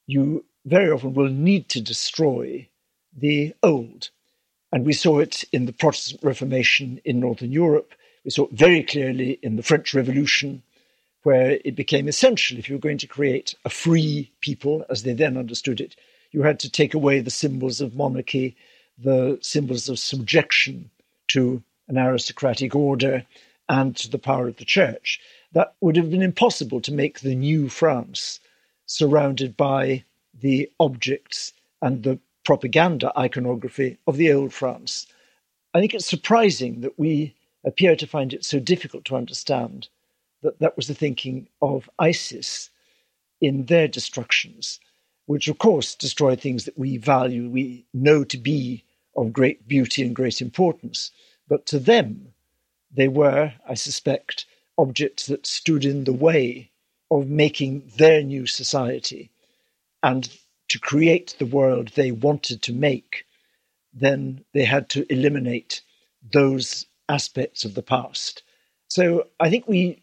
you 0.06 0.44
very 0.64 0.90
often 0.90 1.14
will 1.14 1.28
need 1.28 1.68
to 1.70 1.80
destroy 1.80 2.68
the 3.16 3.54
old. 3.62 4.10
And 4.70 4.86
we 4.86 4.92
saw 4.92 5.18
it 5.18 5.44
in 5.52 5.66
the 5.66 5.72
Protestant 5.72 6.22
Reformation 6.22 7.00
in 7.04 7.18
Northern 7.18 7.50
Europe. 7.50 7.92
We 8.24 8.30
saw 8.30 8.44
it 8.44 8.52
very 8.52 8.84
clearly 8.84 9.38
in 9.42 9.56
the 9.56 9.62
French 9.64 9.92
Revolution, 9.94 10.62
where 11.24 11.58
it 11.64 11.74
became 11.74 12.06
essential 12.06 12.58
if 12.58 12.68
you 12.68 12.76
were 12.76 12.80
going 12.80 12.98
to 12.98 13.06
create 13.08 13.54
a 13.64 13.68
free 13.68 14.30
people, 14.40 14.84
as 14.88 15.02
they 15.02 15.12
then 15.12 15.36
understood 15.36 15.80
it, 15.80 15.96
you 16.32 16.42
had 16.42 16.58
to 16.60 16.70
take 16.70 16.94
away 16.94 17.20
the 17.20 17.30
symbols 17.30 17.80
of 17.80 17.94
monarchy, 17.94 18.56
the 18.98 19.38
symbols 19.40 19.88
of 19.88 19.98
subjection 19.98 20.90
to 21.28 21.62
an 21.88 21.98
aristocratic 21.98 22.74
order 22.74 23.24
and 23.68 23.96
to 23.96 24.10
the 24.10 24.18
power 24.18 24.48
of 24.48 24.56
the 24.56 24.64
church. 24.64 25.20
That 25.52 25.74
would 25.80 25.96
have 25.96 26.10
been 26.10 26.22
impossible 26.22 26.80
to 26.82 26.92
make 26.92 27.20
the 27.20 27.34
new 27.34 27.68
France 27.68 28.40
surrounded 28.86 29.56
by 29.56 30.04
the 30.38 30.70
objects 30.80 31.52
and 31.80 32.02
the 32.02 32.18
propaganda 32.44 33.12
iconography 33.16 33.98
of 34.06 34.16
the 34.16 34.32
old 34.32 34.52
France. 34.52 35.06
I 35.74 35.80
think 35.80 35.94
it's 35.94 36.06
surprising 36.06 36.80
that 36.80 36.98
we 36.98 37.34
appear 37.64 37.94
to 37.96 38.06
find 38.06 38.32
it 38.32 38.44
so 38.44 38.58
difficult 38.58 39.04
to 39.06 39.16
understand 39.16 39.88
that 40.42 40.58
that 40.58 40.76
was 40.76 40.88
the 40.88 40.94
thinking 40.94 41.48
of 41.60 41.88
ISIS 41.98 42.70
in 43.40 43.66
their 43.66 43.88
destructions, 43.88 44.80
which 45.32 45.48
of 45.48 45.56
course 45.56 45.94
destroy 45.94 46.36
things 46.36 46.66
that 46.66 46.78
we 46.78 46.98
value, 46.98 47.48
we 47.48 47.86
know 47.94 48.22
to 48.22 48.36
be 48.36 48.84
of 49.16 49.32
great 49.32 49.66
beauty 49.66 50.02
and 50.02 50.14
great 50.14 50.42
importance. 50.42 51.10
But 51.48 51.64
to 51.66 51.78
them, 51.78 52.34
they 52.94 53.08
were, 53.08 53.54
I 53.66 53.72
suspect, 53.72 54.44
objects 54.76 55.28
that 55.28 55.46
stood 55.46 55.86
in 55.86 56.04
the 56.04 56.12
way 56.12 56.70
of 57.10 57.28
making 57.28 57.90
their 57.96 58.22
new 58.22 58.44
society 58.44 59.30
and 60.02 60.28
to 60.68 60.78
create 60.78 61.34
the 61.38 61.46
world 61.46 61.88
they 61.88 62.12
wanted 62.12 62.60
to 62.64 62.74
make, 62.74 63.24
then 63.94 64.44
they 64.52 64.64
had 64.64 64.90
to 64.90 65.10
eliminate 65.10 65.80
those 66.30 66.84
aspects 67.08 67.64
of 67.64 67.72
the 67.72 67.82
past. 67.82 68.42
So 68.88 69.28
I 69.40 69.48
think 69.48 69.66
we 69.66 70.02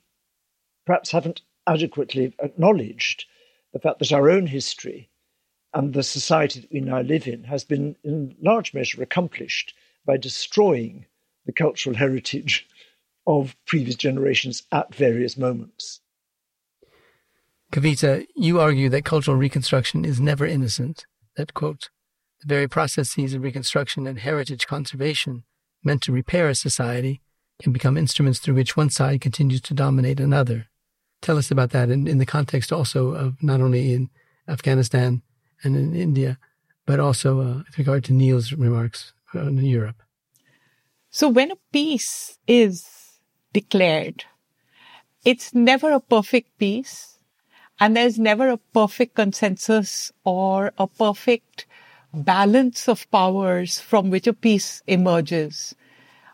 perhaps 0.88 1.12
haven't 1.12 1.41
adequately 1.67 2.33
acknowledged 2.39 3.25
the 3.74 3.79
fact 3.79 4.00
that 4.00 4.12
our 4.12 4.31
own 4.31 4.48
history 4.48 5.08
and 5.73 5.93
the 5.93 6.03
society 6.03 6.61
that 6.61 6.71
we 6.71 6.79
now 6.81 7.01
live 7.01 7.27
in 7.27 7.43
has 7.43 7.63
been 7.63 7.95
in 8.03 8.35
large 8.41 8.73
measure 8.73 9.01
accomplished 9.01 9.73
by 10.05 10.17
destroying 10.17 11.05
the 11.45 11.51
cultural 11.51 11.95
heritage 11.95 12.67
of 13.27 13.55
previous 13.65 13.95
generations 13.95 14.63
at 14.71 14.93
various 14.95 15.38
moments. 15.38 16.01
Kavita, 17.71 18.25
you 18.35 18.59
argue 18.59 18.89
that 18.89 19.05
cultural 19.05 19.38
reconstruction 19.38 20.03
is 20.03 20.19
never 20.19 20.45
innocent, 20.45 21.05
that, 21.38 21.53
quote, 21.53 21.89
the 22.41 22.47
very 22.47 22.67
processes 22.67 23.33
of 23.33 23.43
reconstruction 23.43 24.07
and 24.07 24.19
heritage 24.19 24.65
conservation 24.65 25.43
meant 25.83 26.01
to 26.01 26.11
repair 26.11 26.49
a 26.49 26.55
society 26.55 27.21
can 27.61 27.71
become 27.71 27.97
instruments 27.97 28.39
through 28.39 28.55
which 28.55 28.75
one 28.75 28.89
side 28.89 29.21
continues 29.21 29.61
to 29.61 29.73
dominate 29.73 30.19
another. 30.19 30.67
Tell 31.21 31.38
us 31.38 31.51
about 31.51 31.71
that 31.71 31.89
in, 31.89 32.07
in 32.07 32.17
the 32.17 32.25
context 32.25 32.71
also 32.71 33.09
of 33.09 33.43
not 33.43 33.61
only 33.61 33.93
in 33.93 34.09
Afghanistan 34.47 35.21
and 35.63 35.75
in 35.75 35.95
India, 35.95 36.37
but 36.85 36.99
also 36.99 37.41
uh, 37.41 37.57
with 37.57 37.77
regard 37.77 38.03
to 38.05 38.13
Neil's 38.13 38.53
remarks 38.53 39.13
in 39.33 39.57
Europe. 39.57 40.01
So 41.09 41.27
when 41.27 41.51
a 41.51 41.57
peace 41.71 42.37
is 42.47 42.87
declared, 43.53 44.25
it's 45.25 45.53
never 45.53 45.91
a 45.91 45.99
perfect 45.99 46.57
peace 46.57 47.19
and 47.79 47.95
there's 47.95 48.19
never 48.19 48.49
a 48.49 48.57
perfect 48.57 49.15
consensus 49.15 50.11
or 50.23 50.73
a 50.77 50.87
perfect 50.87 51.65
balance 52.13 52.87
of 52.87 53.09
powers 53.11 53.79
from 53.79 54.09
which 54.09 54.27
a 54.27 54.33
peace 54.33 54.81
emerges. 54.87 55.75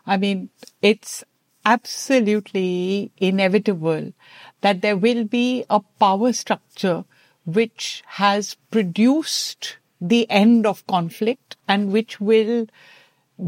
I 0.06 0.16
mean, 0.16 0.50
it's 0.82 1.24
absolutely 1.64 3.10
inevitable 3.18 4.12
that 4.60 4.80
there 4.82 4.96
will 4.96 5.24
be 5.24 5.64
a 5.68 5.80
power 5.80 6.32
structure 6.32 7.04
which 7.46 8.02
has 8.06 8.56
produced 8.70 9.78
the 10.00 10.28
end 10.28 10.66
of 10.66 10.86
conflict 10.86 11.56
and 11.66 11.92
which 11.92 12.20
will 12.20 12.66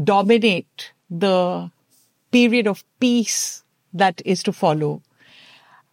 dominate 0.03 0.91
the 1.09 1.69
period 2.31 2.67
of 2.67 2.83
peace 2.99 3.63
that 3.93 4.21
is 4.25 4.41
to 4.43 4.53
follow. 4.53 5.01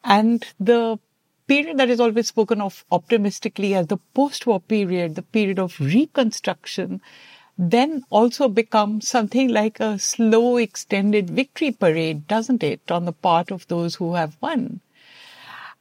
And 0.04 0.44
the 0.58 0.98
period 1.46 1.78
that 1.78 1.90
is 1.90 2.00
always 2.00 2.28
spoken 2.28 2.60
of 2.60 2.84
optimistically 2.90 3.74
as 3.74 3.88
the 3.88 3.98
post-war 4.14 4.60
period, 4.60 5.14
the 5.14 5.22
period 5.22 5.58
of 5.58 5.78
reconstruction, 5.80 7.00
then 7.58 8.04
also 8.10 8.48
becomes 8.48 9.08
something 9.08 9.48
like 9.48 9.80
a 9.80 9.98
slow 9.98 10.58
extended 10.58 11.30
victory 11.30 11.72
parade, 11.72 12.28
doesn't 12.28 12.62
it, 12.62 12.90
on 12.90 13.04
the 13.04 13.12
part 13.12 13.50
of 13.50 13.66
those 13.68 13.94
who 13.96 14.14
have 14.14 14.36
won. 14.40 14.80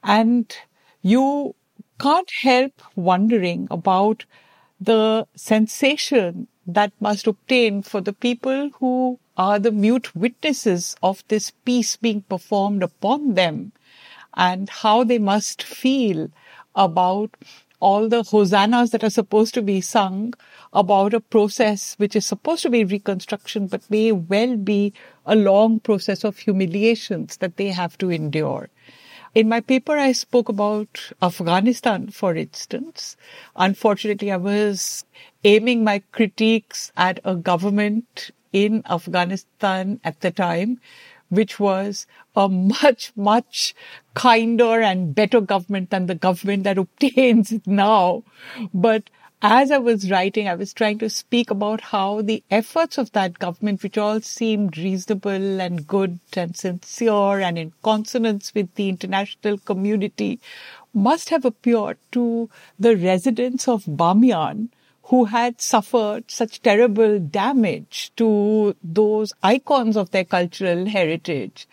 And 0.02 0.56
you 1.02 1.54
can't 1.98 2.30
help 2.42 2.82
wondering 2.94 3.68
about 3.70 4.24
the 4.80 5.26
sensation 5.34 6.48
that 6.66 6.92
must 7.00 7.26
obtain 7.26 7.82
for 7.82 8.00
the 8.00 8.12
people 8.12 8.70
who 8.80 9.18
are 9.36 9.58
the 9.58 9.70
mute 9.70 10.14
witnesses 10.14 10.96
of 11.02 11.22
this 11.28 11.50
peace 11.64 11.96
being 11.96 12.22
performed 12.22 12.82
upon 12.82 13.34
them 13.34 13.72
and 14.34 14.68
how 14.68 15.04
they 15.04 15.18
must 15.18 15.62
feel 15.62 16.30
about 16.74 17.30
all 17.80 18.08
the 18.08 18.22
hosannas 18.22 18.90
that 18.90 19.04
are 19.04 19.10
supposed 19.10 19.54
to 19.54 19.62
be 19.62 19.80
sung 19.80 20.34
about 20.72 21.14
a 21.14 21.20
process 21.20 21.94
which 21.98 22.16
is 22.16 22.24
supposed 22.24 22.62
to 22.62 22.70
be 22.70 22.84
reconstruction, 22.84 23.66
but 23.66 23.90
may 23.90 24.12
well 24.12 24.56
be 24.56 24.92
a 25.24 25.36
long 25.36 25.78
process 25.80 26.24
of 26.24 26.38
humiliations 26.38 27.36
that 27.38 27.56
they 27.56 27.68
have 27.68 27.96
to 27.98 28.10
endure. 28.10 28.68
In 29.34 29.48
my 29.48 29.60
paper, 29.60 29.96
I 29.96 30.12
spoke 30.12 30.48
about 30.48 31.12
Afghanistan, 31.22 32.08
for 32.08 32.34
instance. 32.34 33.16
Unfortunately, 33.54 34.32
I 34.32 34.36
was 34.36 35.04
aiming 35.44 35.84
my 35.84 36.02
critiques 36.12 36.92
at 36.96 37.20
a 37.24 37.34
government 37.34 38.30
in 38.52 38.82
Afghanistan 38.88 40.00
at 40.04 40.20
the 40.20 40.30
time, 40.30 40.80
which 41.28 41.60
was 41.60 42.06
a 42.34 42.48
much, 42.48 43.12
much 43.16 43.74
kinder 44.14 44.80
and 44.80 45.14
better 45.14 45.40
government 45.40 45.90
than 45.90 46.06
the 46.06 46.14
government 46.14 46.64
that 46.64 46.78
obtains 46.84 47.52
it 47.52 47.66
now. 47.66 48.22
But 48.72 49.10
as 49.42 49.70
I 49.70 49.78
was 49.78 50.10
writing, 50.10 50.48
I 50.48 50.54
was 50.54 50.72
trying 50.72 50.98
to 50.98 51.10
speak 51.10 51.50
about 51.50 51.80
how 51.80 52.22
the 52.22 52.42
efforts 52.50 52.98
of 52.98 53.12
that 53.12 53.38
government, 53.38 53.82
which 53.82 53.98
all 53.98 54.20
seemed 54.20 54.76
reasonable 54.78 55.60
and 55.60 55.86
good 55.86 56.18
and 56.34 56.56
sincere 56.56 57.40
and 57.40 57.58
in 57.58 57.72
consonance 57.82 58.54
with 58.54 58.74
the 58.74 58.88
international 58.88 59.58
community, 59.58 60.40
must 60.94 61.28
have 61.30 61.44
appeared 61.44 61.98
to 62.12 62.48
the 62.78 62.96
residents 62.96 63.68
of 63.68 63.84
Bamiyan 63.84 64.68
who 65.08 65.26
had 65.26 65.60
suffered 65.60 66.28
such 66.28 66.62
terrible 66.62 67.18
damage 67.20 68.10
to 68.16 68.74
those 68.82 69.32
icons 69.42 69.96
of 69.96 70.10
their 70.10 70.24
cultural 70.24 70.86
heritage. 70.86 71.68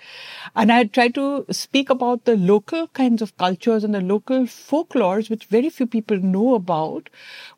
And 0.55 0.71
I 0.71 0.83
tried 0.83 1.15
to 1.15 1.45
speak 1.49 1.89
about 1.89 2.25
the 2.25 2.37
local 2.37 2.87
kinds 2.89 3.23
of 3.23 3.35
cultures 3.37 3.83
and 3.83 3.95
the 3.95 4.01
local 4.01 4.43
folklores, 4.43 5.31
which 5.31 5.45
very 5.45 5.71
few 5.71 5.87
people 5.87 6.17
know 6.17 6.53
about, 6.53 7.09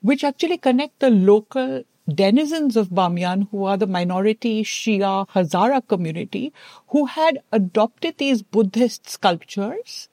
which 0.02 0.24
actually 0.24 0.58
connect 0.58 1.00
the 1.00 1.10
local 1.10 1.84
denizens 2.08 2.78
of 2.78 2.90
Bamiyan, 2.90 3.50
who 3.52 3.66
are 3.66 3.76
the 3.76 3.88
minority 3.88 4.64
Shia 4.64 5.28
Hazara 5.30 5.86
community, 5.86 6.54
who 6.90 7.06
had 7.06 7.40
adopted 7.52 8.18
these 8.18 8.44
Buddhist 8.44 9.10
sculptures 9.10 10.08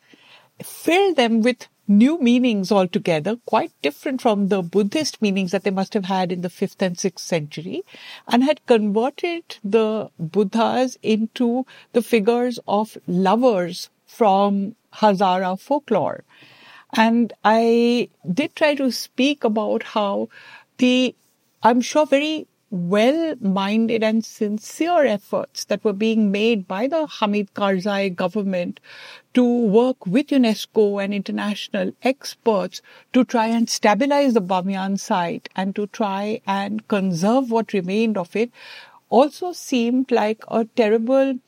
filled 0.62 1.16
them 1.16 1.40
with 1.40 1.66
new 1.88 2.18
meanings 2.18 2.70
altogether, 2.70 3.36
quite 3.46 3.72
different 3.82 4.20
from 4.22 4.48
the 4.48 4.62
Buddhist 4.62 5.20
meanings 5.20 5.50
that 5.50 5.64
they 5.64 5.70
must 5.70 5.94
have 5.94 6.04
had 6.04 6.32
in 6.32 6.42
the 6.42 6.48
5th 6.48 6.80
and 6.80 6.96
6th 6.96 7.18
century, 7.18 7.82
and 8.28 8.44
had 8.44 8.64
converted 8.66 9.56
the 9.64 10.10
Buddhas 10.18 10.96
into 11.02 11.66
the 11.92 12.02
figures 12.02 12.58
of 12.66 12.96
lovers 13.06 13.90
from 14.06 14.76
Hazara 14.94 15.58
folklore. 15.58 16.24
And 16.94 17.32
I 17.44 18.10
did 18.30 18.54
try 18.54 18.74
to 18.74 18.92
speak 18.92 19.44
about 19.44 19.82
how 19.82 20.28
the, 20.78 21.14
I'm 21.62 21.80
sure, 21.80 22.06
very 22.06 22.46
well-minded 22.72 24.02
and 24.02 24.24
sincere 24.24 25.04
efforts 25.04 25.66
that 25.66 25.84
were 25.84 25.92
being 25.92 26.32
made 26.32 26.66
by 26.66 26.86
the 26.86 27.06
Hamid 27.06 27.52
Karzai 27.52 28.16
government 28.16 28.80
to 29.34 29.44
work 29.44 30.06
with 30.06 30.28
UNESCO 30.28 31.04
and 31.04 31.12
international 31.12 31.92
experts 32.02 32.80
to 33.12 33.24
try 33.24 33.48
and 33.48 33.68
stabilize 33.68 34.32
the 34.32 34.40
Bamiyan 34.40 34.98
site 34.98 35.50
and 35.54 35.76
to 35.76 35.86
try 35.88 36.40
and 36.46 36.88
conserve 36.88 37.50
what 37.50 37.74
remained 37.74 38.16
of 38.16 38.34
it 38.34 38.50
also 39.10 39.52
seemed 39.52 40.10
like 40.10 40.42
a 40.48 40.64
terrible 40.64 41.38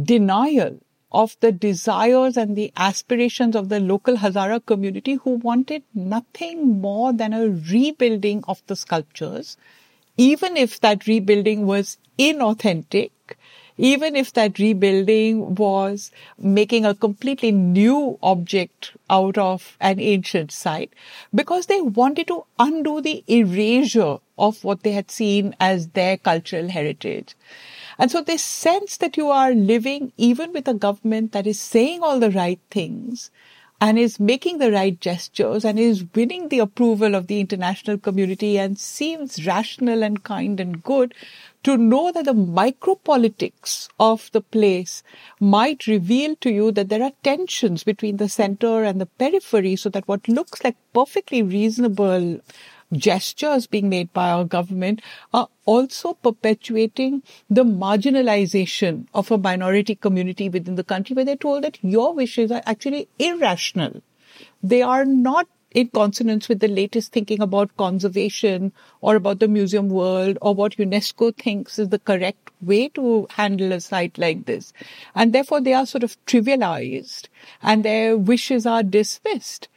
denial 0.00 0.78
of 1.10 1.36
the 1.40 1.50
desires 1.50 2.36
and 2.36 2.56
the 2.56 2.72
aspirations 2.76 3.56
of 3.56 3.68
the 3.68 3.80
local 3.80 4.16
Hazara 4.16 4.64
community 4.64 5.14
who 5.14 5.30
wanted 5.32 5.82
nothing 5.92 6.80
more 6.80 7.12
than 7.12 7.32
a 7.32 7.48
rebuilding 7.48 8.44
of 8.46 8.62
the 8.68 8.76
sculptures 8.76 9.56
even 10.16 10.56
if 10.56 10.80
that 10.80 11.06
rebuilding 11.06 11.66
was 11.66 11.98
inauthentic, 12.18 13.10
even 13.78 14.14
if 14.14 14.32
that 14.34 14.58
rebuilding 14.58 15.54
was 15.54 16.10
making 16.38 16.84
a 16.84 16.94
completely 16.94 17.50
new 17.50 18.18
object 18.22 18.92
out 19.08 19.38
of 19.38 19.76
an 19.80 19.98
ancient 19.98 20.52
site, 20.52 20.92
because 21.34 21.66
they 21.66 21.80
wanted 21.80 22.26
to 22.26 22.44
undo 22.58 23.00
the 23.00 23.24
erasure 23.26 24.18
of 24.38 24.62
what 24.62 24.82
they 24.82 24.92
had 24.92 25.10
seen 25.10 25.54
as 25.58 25.88
their 25.88 26.16
cultural 26.18 26.68
heritage. 26.68 27.34
And 27.98 28.10
so 28.10 28.20
this 28.20 28.42
sense 28.42 28.96
that 28.98 29.16
you 29.16 29.30
are 29.30 29.54
living 29.54 30.12
even 30.16 30.52
with 30.52 30.68
a 30.68 30.74
government 30.74 31.32
that 31.32 31.46
is 31.46 31.60
saying 31.60 32.02
all 32.02 32.20
the 32.20 32.30
right 32.30 32.60
things, 32.70 33.30
and 33.82 33.98
is 33.98 34.20
making 34.20 34.58
the 34.58 34.70
right 34.70 35.00
gestures 35.00 35.64
and 35.64 35.76
is 35.76 36.04
winning 36.14 36.48
the 36.48 36.60
approval 36.60 37.16
of 37.16 37.26
the 37.26 37.40
international 37.40 37.98
community 37.98 38.56
and 38.56 38.78
seems 38.78 39.44
rational 39.44 40.04
and 40.04 40.22
kind 40.22 40.60
and 40.60 40.84
good 40.84 41.12
to 41.64 41.76
know 41.76 42.12
that 42.12 42.26
the 42.26 42.32
micropolitics 42.32 43.88
of 43.98 44.30
the 44.30 44.40
place 44.40 45.02
might 45.40 45.88
reveal 45.88 46.36
to 46.36 46.52
you 46.52 46.70
that 46.70 46.90
there 46.90 47.02
are 47.02 47.10
tensions 47.24 47.82
between 47.82 48.18
the 48.18 48.28
center 48.28 48.84
and 48.84 49.00
the 49.00 49.06
periphery 49.24 49.74
so 49.74 49.88
that 49.88 50.06
what 50.06 50.28
looks 50.28 50.62
like 50.62 50.76
perfectly 50.92 51.42
reasonable 51.42 52.40
gestures 52.92 53.66
being 53.66 53.88
made 53.88 54.12
by 54.12 54.30
our 54.30 54.44
government 54.44 55.00
are 55.32 55.48
also 55.64 56.14
perpetuating 56.14 57.22
the 57.48 57.64
marginalization 57.64 59.06
of 59.14 59.30
a 59.30 59.38
minority 59.38 59.94
community 59.94 60.48
within 60.48 60.74
the 60.74 60.84
country 60.84 61.14
where 61.14 61.24
they're 61.24 61.36
told 61.36 61.64
that 61.64 61.78
your 61.82 62.14
wishes 62.14 62.50
are 62.50 62.62
actually 62.66 63.08
irrational. 63.18 64.02
They 64.62 64.82
are 64.82 65.04
not 65.04 65.48
in 65.72 65.88
consonance 65.88 66.48
with 66.48 66.60
the 66.60 66.68
latest 66.68 67.12
thinking 67.12 67.40
about 67.40 67.76
conservation 67.76 68.72
or 69.00 69.16
about 69.16 69.38
the 69.40 69.48
museum 69.48 69.88
world 69.88 70.38
or 70.42 70.54
what 70.54 70.76
UNESCO 70.76 71.34
thinks 71.36 71.78
is 71.78 71.88
the 71.88 71.98
correct 71.98 72.50
way 72.60 72.88
to 72.90 73.26
handle 73.30 73.72
a 73.72 73.80
site 73.80 74.18
like 74.18 74.44
this. 74.44 74.72
And 75.14 75.32
therefore 75.32 75.60
they 75.60 75.72
are 75.72 75.86
sort 75.86 76.04
of 76.04 76.22
trivialized 76.26 77.28
and 77.62 77.84
their 77.84 78.16
wishes 78.16 78.66
are 78.66 78.82
dismissed. 78.82 79.68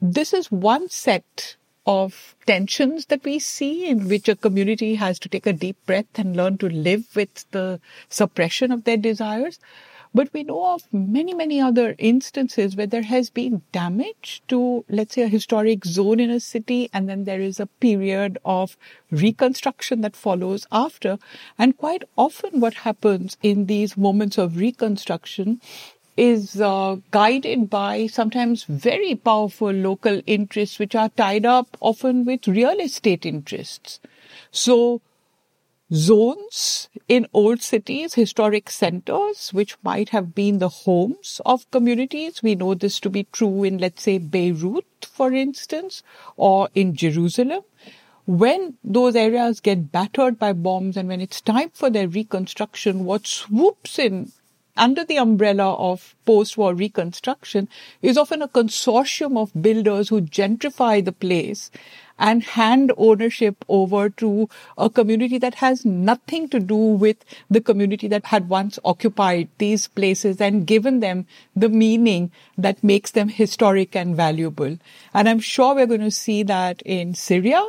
This 0.00 0.32
is 0.32 0.52
one 0.52 0.88
set 0.88 1.56
of 1.88 2.36
tensions 2.44 3.06
that 3.06 3.24
we 3.24 3.38
see 3.38 3.86
in 3.88 4.08
which 4.08 4.28
a 4.28 4.36
community 4.36 4.96
has 4.96 5.18
to 5.18 5.28
take 5.28 5.46
a 5.46 5.54
deep 5.54 5.78
breath 5.86 6.18
and 6.18 6.36
learn 6.36 6.58
to 6.58 6.68
live 6.68 7.16
with 7.16 7.50
the 7.52 7.80
suppression 8.10 8.70
of 8.70 8.84
their 8.84 8.98
desires. 8.98 9.58
But 10.14 10.32
we 10.34 10.42
know 10.42 10.74
of 10.74 10.82
many, 10.92 11.32
many 11.32 11.60
other 11.60 11.94
instances 11.98 12.76
where 12.76 12.86
there 12.86 13.02
has 13.02 13.30
been 13.30 13.62
damage 13.72 14.42
to, 14.48 14.84
let's 14.88 15.14
say, 15.14 15.22
a 15.22 15.28
historic 15.28 15.84
zone 15.84 16.20
in 16.20 16.30
a 16.30 16.40
city, 16.40 16.90
and 16.92 17.08
then 17.08 17.24
there 17.24 17.40
is 17.40 17.60
a 17.60 17.66
period 17.66 18.38
of 18.44 18.76
reconstruction 19.10 20.00
that 20.02 20.16
follows 20.16 20.66
after. 20.72 21.18
And 21.58 21.76
quite 21.76 22.04
often, 22.16 22.60
what 22.60 22.74
happens 22.74 23.36
in 23.42 23.66
these 23.66 23.96
moments 23.96 24.38
of 24.38 24.56
reconstruction 24.56 25.60
is 26.18 26.60
uh, 26.60 26.96
guided 27.12 27.70
by 27.70 28.08
sometimes 28.08 28.64
very 28.64 29.14
powerful 29.14 29.70
local 29.70 30.20
interests, 30.26 30.78
which 30.80 30.96
are 30.96 31.10
tied 31.10 31.46
up 31.46 31.76
often 31.80 32.24
with 32.24 32.48
real 32.48 32.80
estate 32.80 33.24
interests. 33.24 34.00
So, 34.50 35.00
zones 35.92 36.88
in 37.06 37.28
old 37.32 37.62
cities, 37.62 38.14
historic 38.14 38.68
centers, 38.68 39.50
which 39.52 39.76
might 39.84 40.08
have 40.08 40.34
been 40.34 40.58
the 40.58 40.68
homes 40.68 41.40
of 41.46 41.70
communities. 41.70 42.42
We 42.42 42.56
know 42.56 42.74
this 42.74 42.98
to 43.00 43.10
be 43.10 43.28
true 43.30 43.62
in, 43.62 43.78
let's 43.78 44.02
say, 44.02 44.18
Beirut, 44.18 45.06
for 45.08 45.32
instance, 45.32 46.02
or 46.36 46.68
in 46.74 46.96
Jerusalem. 46.96 47.62
When 48.26 48.74
those 48.82 49.14
areas 49.14 49.60
get 49.60 49.92
battered 49.92 50.38
by 50.38 50.52
bombs 50.52 50.96
and 50.96 51.08
when 51.08 51.20
it's 51.20 51.40
time 51.40 51.70
for 51.72 51.88
their 51.88 52.08
reconstruction, 52.08 53.04
what 53.04 53.26
swoops 53.26 54.00
in 54.00 54.32
under 54.78 55.04
the 55.04 55.18
umbrella 55.18 55.74
of 55.74 56.14
post-war 56.24 56.72
reconstruction 56.74 57.68
is 58.00 58.16
often 58.16 58.42
a 58.42 58.48
consortium 58.48 59.36
of 59.36 59.62
builders 59.62 60.08
who 60.08 60.20
gentrify 60.20 61.04
the 61.04 61.12
place 61.12 61.70
and 62.18 62.42
hand 62.42 62.92
ownership 62.96 63.64
over 63.68 64.08
to 64.08 64.48
a 64.76 64.90
community 64.90 65.38
that 65.38 65.54
has 65.56 65.84
nothing 65.84 66.48
to 66.48 66.58
do 66.58 66.76
with 66.76 67.24
the 67.48 67.60
community 67.60 68.08
that 68.08 68.26
had 68.26 68.48
once 68.48 68.78
occupied 68.84 69.48
these 69.58 69.86
places 69.86 70.40
and 70.40 70.66
given 70.66 71.00
them 71.00 71.26
the 71.54 71.68
meaning 71.68 72.30
that 72.56 72.82
makes 72.82 73.12
them 73.12 73.28
historic 73.28 73.94
and 73.94 74.16
valuable. 74.16 74.78
And 75.14 75.28
I'm 75.28 75.40
sure 75.40 75.74
we're 75.74 75.86
going 75.86 76.00
to 76.00 76.10
see 76.10 76.42
that 76.44 76.82
in 76.82 77.14
Syria. 77.14 77.64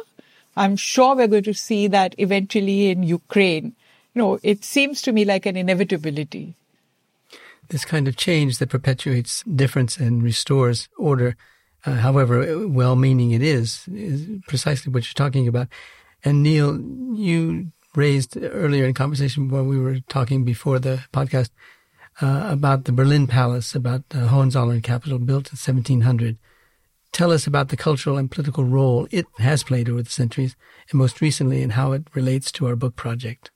I'm 0.56 0.76
sure 0.76 1.16
we're 1.16 1.28
going 1.28 1.44
to 1.44 1.54
see 1.54 1.88
that 1.88 2.16
eventually 2.18 2.90
in 2.90 3.04
Ukraine. 3.04 3.76
You 4.14 4.22
know, 4.22 4.40
it 4.42 4.64
seems 4.64 5.02
to 5.04 5.12
me 5.12 5.26
like 5.26 5.46
an 5.46 5.56
inevitability 5.56 6.56
this 7.70 7.86
kind 7.86 8.08
of 8.08 8.16
change 8.16 8.58
that 8.58 8.70
perpetuates 8.70 9.44
difference 9.44 9.98
and 9.98 10.24
restores 10.24 10.90
order, 10.98 11.36
uh, 11.86 11.96
however 11.96 12.68
well 12.68 12.96
meaning 12.96 13.32
it 13.32 13.42
is, 13.42 13.88
is 13.88 14.28
precisely 14.48 14.92
what 14.92 15.06
you're 15.06 15.26
talking 15.26 15.48
about. 15.48 15.68
And 16.24 16.44
Neil, 16.44 16.80
you 17.14 17.72
raised 17.96 18.38
earlier 18.38 18.86
in 18.86 18.94
conversation 18.94 19.50
when 19.50 19.68
we 19.68 19.80
were 19.80 20.00
talking 20.10 20.44
before 20.44 20.80
the 20.80 21.04
podcast 21.14 21.50
uh, 22.22 22.48
about 22.50 22.86
the 22.86 22.92
Berlin 22.92 23.28
Palace, 23.28 23.76
about 23.76 24.08
the 24.10 24.28
Hohenzollern 24.28 24.82
capital 24.82 25.20
built 25.20 25.48
in 25.48 25.58
1700. 25.58 26.38
Tell 27.12 27.32
us 27.32 27.48
about 27.48 27.70
the 27.70 27.78
cultural 27.78 28.18
and 28.18 28.30
political 28.30 28.64
role 28.64 29.08
it 29.10 29.26
has 29.40 29.64
played 29.64 29.90
over 29.90 30.04
the 30.04 30.10
centuries, 30.10 30.56
and 30.92 31.00
most 31.00 31.22
recently, 31.22 31.64
and 31.64 31.74
how 31.74 31.92
it 31.94 32.04
relates 32.14 32.52
to 32.52 32.68
our 32.68 32.76
book 32.76 32.96
project. 32.96 33.52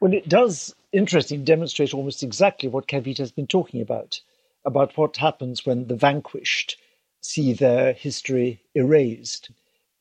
Well, 0.00 0.12
it 0.12 0.28
does 0.28 0.74
interesting 0.92 1.44
demonstrate 1.44 1.94
almost 1.94 2.22
exactly 2.22 2.68
what 2.68 2.86
Kavita 2.86 3.18
has 3.18 3.32
been 3.32 3.46
talking 3.46 3.80
about, 3.80 4.20
about 4.64 4.96
what 4.96 5.16
happens 5.16 5.64
when 5.66 5.86
the 5.86 5.96
vanquished 5.96 6.76
see 7.20 7.52
their 7.52 7.92
history 7.92 8.60
erased. 8.74 9.50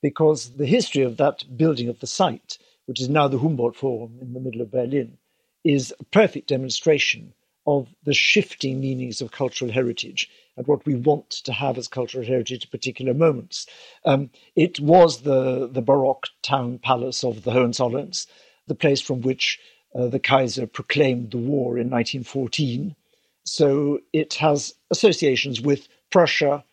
Because 0.01 0.51
the 0.57 0.65
history 0.65 1.03
of 1.03 1.17
that 1.17 1.43
building 1.55 1.87
of 1.87 1.99
the 1.99 2.07
site, 2.07 2.57
which 2.85 2.99
is 2.99 3.09
now 3.09 3.27
the 3.27 3.37
Humboldt 3.39 3.75
Forum 3.75 4.17
in 4.21 4.33
the 4.33 4.39
middle 4.39 4.61
of 4.61 4.71
Berlin, 4.71 5.17
is 5.63 5.93
a 5.99 6.03
perfect 6.05 6.47
demonstration 6.47 7.33
of 7.67 7.93
the 8.03 8.13
shifting 8.13 8.81
meanings 8.81 9.21
of 9.21 9.31
cultural 9.31 9.71
heritage 9.71 10.27
and 10.57 10.65
what 10.65 10.85
we 10.85 10.95
want 10.95 11.29
to 11.29 11.53
have 11.53 11.77
as 11.77 11.87
cultural 11.87 12.25
heritage 12.25 12.65
at 12.65 12.71
particular 12.71 13.13
moments. 13.13 13.67
Um, 14.03 14.31
it 14.55 14.79
was 14.79 15.21
the, 15.21 15.67
the 15.67 15.81
Baroque 15.81 16.27
town 16.41 16.79
palace 16.79 17.23
of 17.23 17.43
the 17.43 17.51
Hohenzollerns, 17.51 18.25
the 18.67 18.75
place 18.75 19.01
from 19.01 19.21
which 19.21 19.59
uh, 19.93 20.07
the 20.07 20.19
Kaiser 20.19 20.67
proclaimed 20.67 21.31
the 21.31 21.37
war 21.37 21.77
in 21.77 21.89
1914. 21.89 22.95
So 23.43 23.99
it 24.13 24.35
has 24.35 24.73
associations 24.89 25.61
with 25.61 25.87
Prussia 26.09 26.63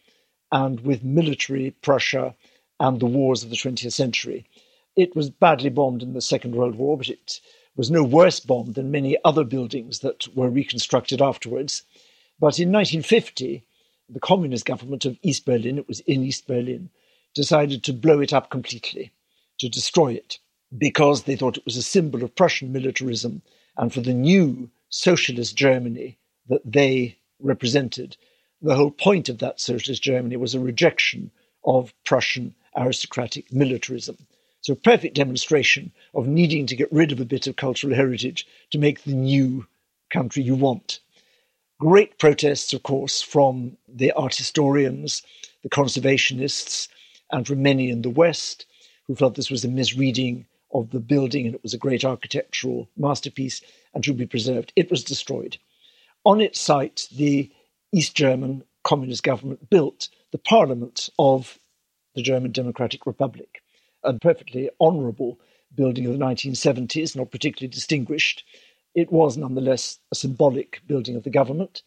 and 0.53 0.81
with 0.81 1.05
military 1.05 1.71
Prussia 1.83 2.35
and 2.81 3.01
the 3.01 3.07
wars 3.07 3.43
of 3.43 3.51
the 3.51 3.57
20th 3.57 3.93
century. 3.93 4.47
It 4.97 5.15
was 5.17 5.31
badly 5.31 5.71
bombed 5.71 6.03
in 6.03 6.13
the 6.13 6.21
Second 6.21 6.55
World 6.55 6.77
War, 6.77 6.97
but 6.97 7.09
it 7.09 7.41
was 7.77 7.91
no 7.91 8.03
worse 8.03 8.41
bombed 8.41 8.75
than 8.75 8.91
many 8.91 9.17
other 9.25 9.45
buildings 9.45 10.01
that 10.01 10.29
were 10.35 10.51
reconstructed 10.51 11.23
afterwards. 11.23 11.83
But 12.41 12.59
in 12.59 12.73
1950, 12.73 13.65
the 14.09 14.21
communist 14.21 14.65
government 14.65 15.05
of 15.05 15.19
East 15.23 15.45
Berlin, 15.45 15.79
it 15.79 15.89
was 15.89 16.01
in 16.01 16.25
East 16.25 16.47
Berlin, 16.47 16.91
decided 17.35 17.83
to 17.85 17.93
blow 17.93 18.21
it 18.21 18.33
up 18.33 18.51
completely, 18.51 19.13
to 19.59 19.69
destroy 19.69 20.13
it 20.13 20.39
because 20.77 21.23
they 21.23 21.37
thought 21.37 21.57
it 21.57 21.65
was 21.65 21.77
a 21.77 21.83
symbol 21.83 22.23
of 22.23 22.35
Prussian 22.35 22.73
militarism 22.73 23.43
and 23.77 23.93
for 23.93 24.01
the 24.01 24.13
new 24.13 24.71
socialist 24.91 25.57
Germany 25.57 26.19
that 26.49 26.61
they 26.65 27.17
represented. 27.41 28.17
the 28.61 28.75
whole 28.75 28.91
point 28.91 29.29
of 29.29 29.39
that 29.39 29.61
socialist 29.61 30.03
Germany 30.03 30.37
was 30.37 30.55
a 30.55 30.61
rejection 30.61 31.31
of 31.65 31.95
Prussian 32.05 32.55
aristocratic 32.77 33.53
militarism. 33.53 34.17
So, 34.61 34.73
a 34.73 34.77
perfect 34.77 35.15
demonstration 35.15 35.93
of 36.15 36.27
needing 36.27 36.67
to 36.67 36.77
get 36.77 36.93
rid 36.93 37.13
of 37.13 37.21
a 37.21 37.25
bit 37.25 37.47
of 37.47 37.57
cultural 37.57 37.95
heritage 37.95 38.47
to 38.71 38.79
make 38.79 39.05
the 39.05 39.15
new 39.15 39.67
country 40.11 40.43
you 40.43 40.57
want. 40.57 40.99
Great 41.79 42.19
protests, 42.19 42.73
of 42.73 42.83
course, 42.83 43.23
from 43.23 43.77
the 43.87 44.11
art 44.13 44.35
historians, 44.35 45.23
the 45.63 45.69
conservationists, 45.69 46.89
and 47.31 47.47
from 47.47 47.63
many 47.63 47.91
in 47.91 48.03
the 48.03 48.11
West 48.11 48.67
who 49.07 49.15
felt 49.15 49.35
this 49.37 49.51
was 49.51 49.65
a 49.65 49.69
misreading 49.69 50.47
of 50.73 50.91
the 50.91 51.01
building 51.01 51.47
and 51.47 51.55
it 51.55 51.63
was 51.63 51.75
a 51.75 51.79
great 51.79 52.05
architectural 52.05 52.89
masterpiece 52.97 53.61
and 53.95 54.05
should 54.05 54.19
be 54.19 54.27
preserved. 54.27 54.73
It 54.77 54.91
was 54.91 55.05
destroyed. 55.05 55.59
On 56.25 56.41
its 56.41 56.61
site, 56.61 57.09
the 57.15 57.51
East 57.93 58.15
German 58.15 58.65
communist 58.85 59.23
government 59.23 59.71
built 59.71 60.09
the 60.33 60.39
parliament 60.39 61.09
of 61.19 61.59
the 62.15 62.23
German 62.23 62.53
Democratic 62.53 63.07
Republic, 63.07 63.63
a 64.03 64.13
perfectly 64.15 64.69
honourable 64.81 65.39
building 65.75 66.07
of 66.07 66.13
the 66.13 66.25
1970s, 66.25 67.17
not 67.17 67.31
particularly 67.31 67.71
distinguished. 67.71 68.45
It 68.95 69.13
was 69.13 69.37
nonetheless 69.37 69.99
a 70.11 70.15
symbolic 70.15 70.81
building 70.87 71.17
of 71.17 71.25
the 71.25 71.31
government. 71.31 71.83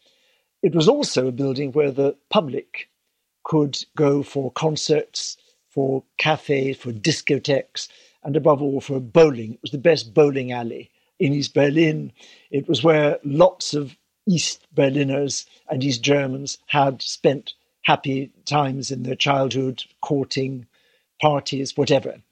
It 0.62 0.74
was 0.74 0.88
also 0.88 1.28
a 1.28 1.32
building 1.32 1.72
where 1.72 1.90
the 1.90 2.16
public 2.30 2.88
could 3.44 3.78
go 3.96 4.22
for 4.22 4.52
concerts, 4.52 5.36
for 5.68 6.04
cafes, 6.18 6.76
for 6.76 6.92
discotheques, 6.92 7.88
and 8.24 8.36
above 8.36 8.62
all 8.62 8.80
for 8.80 9.00
bowling. 9.00 9.54
It 9.54 9.62
was 9.62 9.70
the 9.70 9.78
best 9.78 10.14
bowling 10.14 10.52
alley 10.52 10.90
in 11.18 11.32
East 11.32 11.54
Berlin. 11.54 12.12
It 12.50 12.68
was 12.68 12.82
where 12.82 13.18
lots 13.24 13.74
of 13.74 13.96
East 14.26 14.66
Berliners 14.74 15.46
and 15.68 15.82
East 15.82 16.02
Germans 16.02 16.58
had 16.66 17.02
spent 17.02 17.54
happy 17.82 18.30
times 18.44 18.90
in 18.90 19.02
their 19.02 19.16
childhood, 19.16 19.84
courting, 20.00 20.66
parties, 21.20 21.76
whatever. 21.76 22.22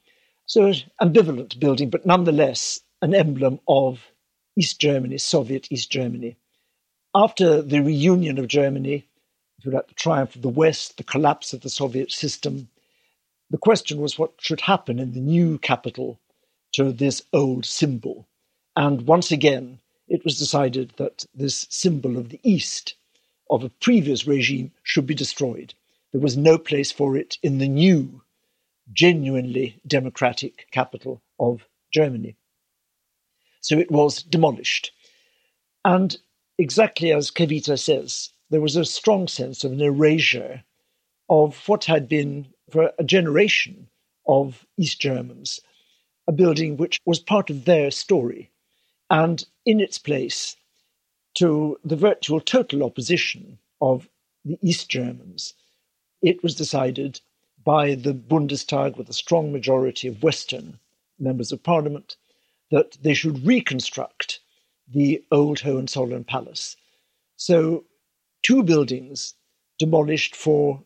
So, 0.45 0.65
an 0.67 0.75
ambivalent 1.01 1.59
building, 1.59 1.89
but 1.89 2.05
nonetheless 2.05 2.81
an 3.01 3.13
emblem 3.13 3.59
of 3.67 4.11
East 4.57 4.79
Germany, 4.79 5.17
Soviet 5.17 5.67
East 5.71 5.89
Germany. 5.91 6.37
After 7.13 7.61
the 7.61 7.81
reunion 7.81 8.37
of 8.37 8.47
Germany, 8.47 9.05
the 9.63 9.83
triumph 9.95 10.35
of 10.35 10.41
the 10.41 10.49
West, 10.49 10.97
the 10.97 11.03
collapse 11.03 11.53
of 11.53 11.61
the 11.61 11.69
Soviet 11.69 12.11
system, 12.11 12.69
the 13.51 13.57
question 13.57 13.99
was 13.99 14.17
what 14.17 14.31
should 14.39 14.61
happen 14.61 14.97
in 14.97 15.11
the 15.11 15.19
new 15.19 15.59
capital 15.59 16.19
to 16.71 16.93
this 16.93 17.21
old 17.33 17.65
symbol. 17.65 18.27
And 18.77 19.05
once 19.05 19.29
again, 19.29 19.79
it 20.07 20.23
was 20.23 20.39
decided 20.39 20.93
that 20.95 21.25
this 21.35 21.67
symbol 21.69 22.17
of 22.17 22.29
the 22.29 22.39
East 22.43 22.95
of 23.49 23.63
a 23.63 23.69
previous 23.69 24.25
regime 24.25 24.71
should 24.83 25.05
be 25.05 25.13
destroyed. 25.13 25.73
There 26.13 26.21
was 26.21 26.37
no 26.37 26.57
place 26.57 26.93
for 26.93 27.17
it 27.17 27.37
in 27.43 27.57
the 27.57 27.67
new, 27.67 28.21
genuinely 28.93 29.81
democratic 29.85 30.67
capital 30.71 31.21
of 31.37 31.67
Germany. 31.93 32.37
So 33.59 33.77
it 33.77 33.91
was 33.91 34.23
demolished. 34.23 34.93
And 35.83 36.17
exactly 36.57 37.11
as 37.11 37.31
Kavita 37.31 37.77
says, 37.77 38.29
there 38.49 38.61
was 38.61 38.77
a 38.77 38.85
strong 38.85 39.27
sense 39.27 39.65
of 39.65 39.73
an 39.73 39.81
erasure 39.81 40.63
of 41.29 41.67
what 41.67 41.83
had 41.85 42.07
been 42.07 42.47
for 42.71 42.91
a 42.97 43.03
generation 43.03 43.87
of 44.27 44.65
East 44.77 44.99
Germans, 44.99 45.61
a 46.27 46.31
building 46.31 46.77
which 46.77 46.99
was 47.05 47.19
part 47.19 47.49
of 47.49 47.65
their 47.65 47.91
story. 47.91 48.49
And 49.09 49.45
in 49.65 49.79
its 49.79 49.97
place, 49.97 50.55
to 51.35 51.79
the 51.83 51.95
virtual 51.95 52.39
total 52.39 52.83
opposition 52.83 53.57
of 53.81 54.09
the 54.45 54.57
East 54.61 54.89
Germans, 54.89 55.53
it 56.21 56.41
was 56.43 56.55
decided 56.55 57.19
by 57.63 57.95
the 57.95 58.13
Bundestag, 58.13 58.97
with 58.97 59.09
a 59.09 59.13
strong 59.13 59.51
majority 59.51 60.07
of 60.07 60.23
Western 60.23 60.79
members 61.19 61.51
of 61.51 61.61
parliament, 61.61 62.15
that 62.71 62.97
they 63.01 63.13
should 63.13 63.45
reconstruct 63.45 64.39
the 64.87 65.23
old 65.31 65.59
Hohenzollern 65.59 66.23
Palace. 66.23 66.75
So, 67.37 67.85
two 68.43 68.63
buildings 68.63 69.35
demolished 69.77 70.35
for 70.35 70.83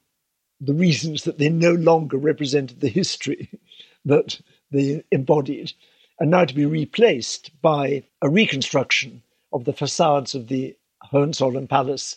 the 0.66 0.74
reasons 0.74 1.24
that 1.24 1.38
they 1.38 1.50
no 1.50 1.74
longer 1.74 2.18
represented 2.18 2.80
the 2.80 2.90
history 2.90 3.50
that 4.06 4.40
they 4.72 5.04
embodied, 5.12 5.74
and 6.20 6.32
now 6.32 6.46
to 6.46 6.54
be 6.54 6.66
replaced 6.66 7.52
by 7.62 8.04
a 8.22 8.30
reconstruction 8.30 9.22
of 9.54 9.66
the 9.66 9.74
facades 9.74 10.34
of 10.36 10.48
the 10.48 10.76
Hohenzollern 11.04 11.68
Palace. 11.68 12.16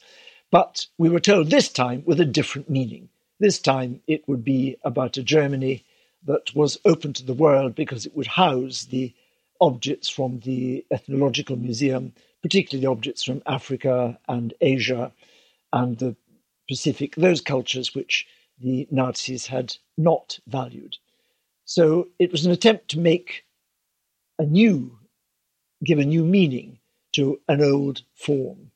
But 0.51 0.87
we 0.97 1.09
were 1.09 1.21
told 1.21 1.51
this 1.51 1.69
time 1.69 2.03
with 2.07 2.21
a 2.21 2.25
different 2.25 2.71
meaning. 2.71 3.09
This 3.39 3.59
time 3.59 4.01
it 4.07 4.27
would 4.29 4.45
be 4.45 4.77
about 4.83 5.17
a 5.17 5.23
Germany 5.23 5.85
that 6.25 6.55
was 6.55 6.79
open 6.85 7.13
to 7.15 7.25
the 7.25 7.35
world 7.35 7.75
because 7.75 8.07
it 8.07 8.17
would 8.17 8.27
house 8.27 8.85
the 8.85 9.15
objects 9.61 10.09
from 10.09 10.41
the 10.41 10.85
Ethnological 10.91 11.57
Museum, 11.57 12.13
particularly 12.43 12.85
the 12.85 12.91
objects 12.91 13.23
from 13.23 13.43
Africa 13.47 14.19
and 14.29 14.55
Asia 14.61 15.13
and 15.73 15.99
the 15.99 16.17
Pacific, 16.69 17.15
those 17.17 17.41
cultures 17.41 17.95
which 17.95 18.27
the 18.61 18.87
Nazis 18.91 19.47
had 19.47 19.77
not 19.97 20.39
valued. 20.47 20.97
So 21.65 22.09
it 22.19 22.33
was 22.33 22.47
an 22.47 22.53
attempt 22.53 22.89
to 22.89 22.99
make 22.99 23.45
a 24.39 24.45
new, 24.45 24.99
give 25.85 25.99
a 25.99 26.05
new 26.05 26.25
meaning 26.25 26.79
to 27.13 27.41
an 27.49 27.63
old 27.63 28.03
form. 28.15 28.71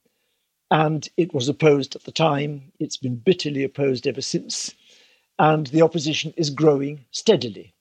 And 0.71 1.09
it 1.16 1.35
was 1.35 1.49
opposed 1.49 1.95
at 1.95 2.05
the 2.05 2.12
time, 2.12 2.73
it's 2.79 2.97
been 2.97 3.16
bitterly 3.16 3.64
opposed 3.64 4.07
ever 4.07 4.23
since, 4.23 4.75
and 5.38 5.66
the 5.68 5.83
opposition 5.83 6.33
is 6.37 6.51
growing 6.51 7.05
steadily 7.11 7.75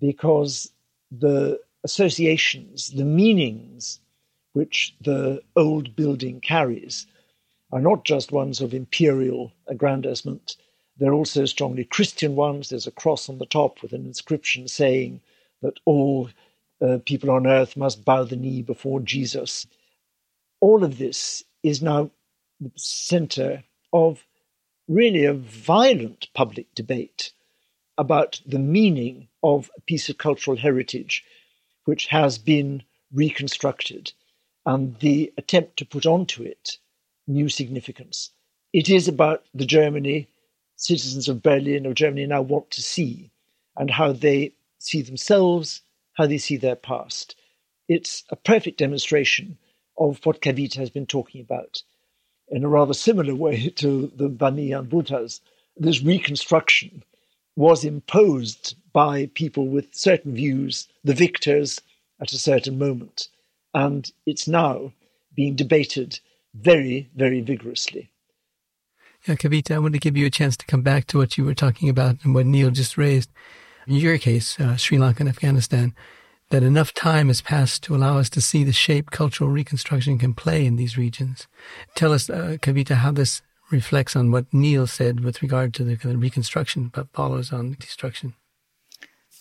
because 0.00 0.70
the 1.10 1.60
associations, 1.84 2.90
the 2.90 3.04
meanings 3.04 4.00
which 4.52 4.94
the 5.00 5.42
old 5.56 5.94
building 5.96 6.40
carries 6.40 7.06
are 7.72 7.80
not 7.80 8.04
just 8.04 8.32
ones 8.32 8.60
of 8.60 8.74
imperial 8.74 9.52
aggrandizement. 9.66 10.56
They're 10.96 11.14
also 11.14 11.44
strongly 11.44 11.84
Christian 11.84 12.36
ones. 12.36 12.68
There's 12.68 12.86
a 12.86 12.92
cross 12.92 13.28
on 13.28 13.38
the 13.38 13.46
top 13.46 13.82
with 13.82 13.92
an 13.92 14.06
inscription 14.06 14.68
saying 14.68 15.20
that 15.62 15.80
all 15.84 16.30
uh, 16.80 16.98
people 17.04 17.30
on 17.30 17.46
earth 17.46 17.76
must 17.76 18.04
bow 18.04 18.24
the 18.24 18.36
knee 18.36 18.62
before 18.62 19.00
Jesus. 19.00 19.66
All 20.60 20.84
of 20.84 20.98
this 20.98 21.44
is 21.62 21.82
now 21.82 22.10
the 22.60 22.70
center 22.76 23.64
of 23.92 24.24
really 24.88 25.24
a 25.24 25.34
violent 25.34 26.28
public 26.34 26.72
debate 26.74 27.32
about 27.96 28.40
the 28.46 28.58
meaning 28.58 29.28
of 29.42 29.70
a 29.76 29.80
piece 29.82 30.08
of 30.08 30.18
cultural 30.18 30.56
heritage 30.56 31.24
which 31.84 32.06
has 32.06 32.38
been 32.38 32.82
reconstructed 33.12 34.12
and 34.66 34.98
the 35.00 35.32
attempt 35.36 35.76
to 35.76 35.84
put 35.84 36.06
onto 36.06 36.42
it 36.42 36.78
new 37.26 37.48
significance. 37.48 38.30
It 38.72 38.88
is 38.88 39.06
about 39.08 39.44
the 39.54 39.66
Germany 39.66 40.28
citizens 40.84 41.30
of 41.30 41.42
Berlin 41.42 41.86
or 41.86 41.94
Germany 41.94 42.26
now 42.26 42.42
want 42.42 42.70
to 42.72 42.82
see 42.82 43.30
and 43.76 43.90
how 43.90 44.12
they 44.12 44.52
see 44.78 45.00
themselves, 45.00 45.80
how 46.12 46.26
they 46.26 46.36
see 46.36 46.58
their 46.58 46.76
past. 46.76 47.36
It's 47.88 48.22
a 48.28 48.36
perfect 48.36 48.78
demonstration 48.78 49.56
of 49.98 50.20
what 50.24 50.42
Kavita 50.42 50.76
has 50.76 50.90
been 50.90 51.06
talking 51.06 51.40
about 51.40 51.82
in 52.48 52.64
a 52.64 52.68
rather 52.68 52.92
similar 52.92 53.34
way 53.34 53.68
to 53.76 54.12
the 54.14 54.28
Bamiyan 54.28 54.90
Buddhas. 54.90 55.40
This 55.76 56.02
reconstruction 56.02 57.02
was 57.56 57.84
imposed 57.84 58.76
by 58.92 59.30
people 59.34 59.66
with 59.68 59.94
certain 59.94 60.34
views, 60.34 60.86
the 61.02 61.14
victors 61.14 61.80
at 62.20 62.32
a 62.32 62.38
certain 62.38 62.78
moment, 62.78 63.28
and 63.72 64.12
it's 64.26 64.46
now 64.46 64.92
being 65.34 65.56
debated 65.56 66.20
very, 66.54 67.08
very 67.16 67.40
vigorously. 67.40 68.10
Yeah, 69.26 69.36
Kavita, 69.36 69.74
I 69.74 69.78
want 69.78 69.94
to 69.94 70.00
give 70.00 70.18
you 70.18 70.26
a 70.26 70.30
chance 70.30 70.54
to 70.58 70.66
come 70.66 70.82
back 70.82 71.06
to 71.06 71.16
what 71.16 71.38
you 71.38 71.46
were 71.46 71.54
talking 71.54 71.88
about 71.88 72.16
and 72.24 72.34
what 72.34 72.44
Neil 72.44 72.70
just 72.70 72.98
raised. 72.98 73.30
In 73.86 73.94
your 73.94 74.18
case, 74.18 74.60
uh, 74.60 74.76
Sri 74.76 74.98
Lanka 74.98 75.20
and 75.22 75.30
Afghanistan, 75.30 75.94
that 76.50 76.62
enough 76.62 76.92
time 76.92 77.28
has 77.28 77.40
passed 77.40 77.82
to 77.84 77.96
allow 77.96 78.18
us 78.18 78.28
to 78.30 78.42
see 78.42 78.64
the 78.64 78.72
shape 78.72 79.10
cultural 79.10 79.48
reconstruction 79.48 80.18
can 80.18 80.34
play 80.34 80.66
in 80.66 80.76
these 80.76 80.98
regions. 80.98 81.46
Tell 81.94 82.12
us, 82.12 82.28
uh, 82.28 82.58
Kavita, 82.60 82.96
how 82.96 83.12
this 83.12 83.40
reflects 83.70 84.14
on 84.14 84.30
what 84.30 84.52
Neil 84.52 84.86
said 84.86 85.20
with 85.20 85.40
regard 85.40 85.72
to 85.74 85.84
the 85.84 85.96
kind 85.96 86.14
of 86.14 86.20
reconstruction, 86.20 86.90
but 86.92 87.08
follows 87.14 87.50
on 87.50 87.76
destruction. 87.80 88.34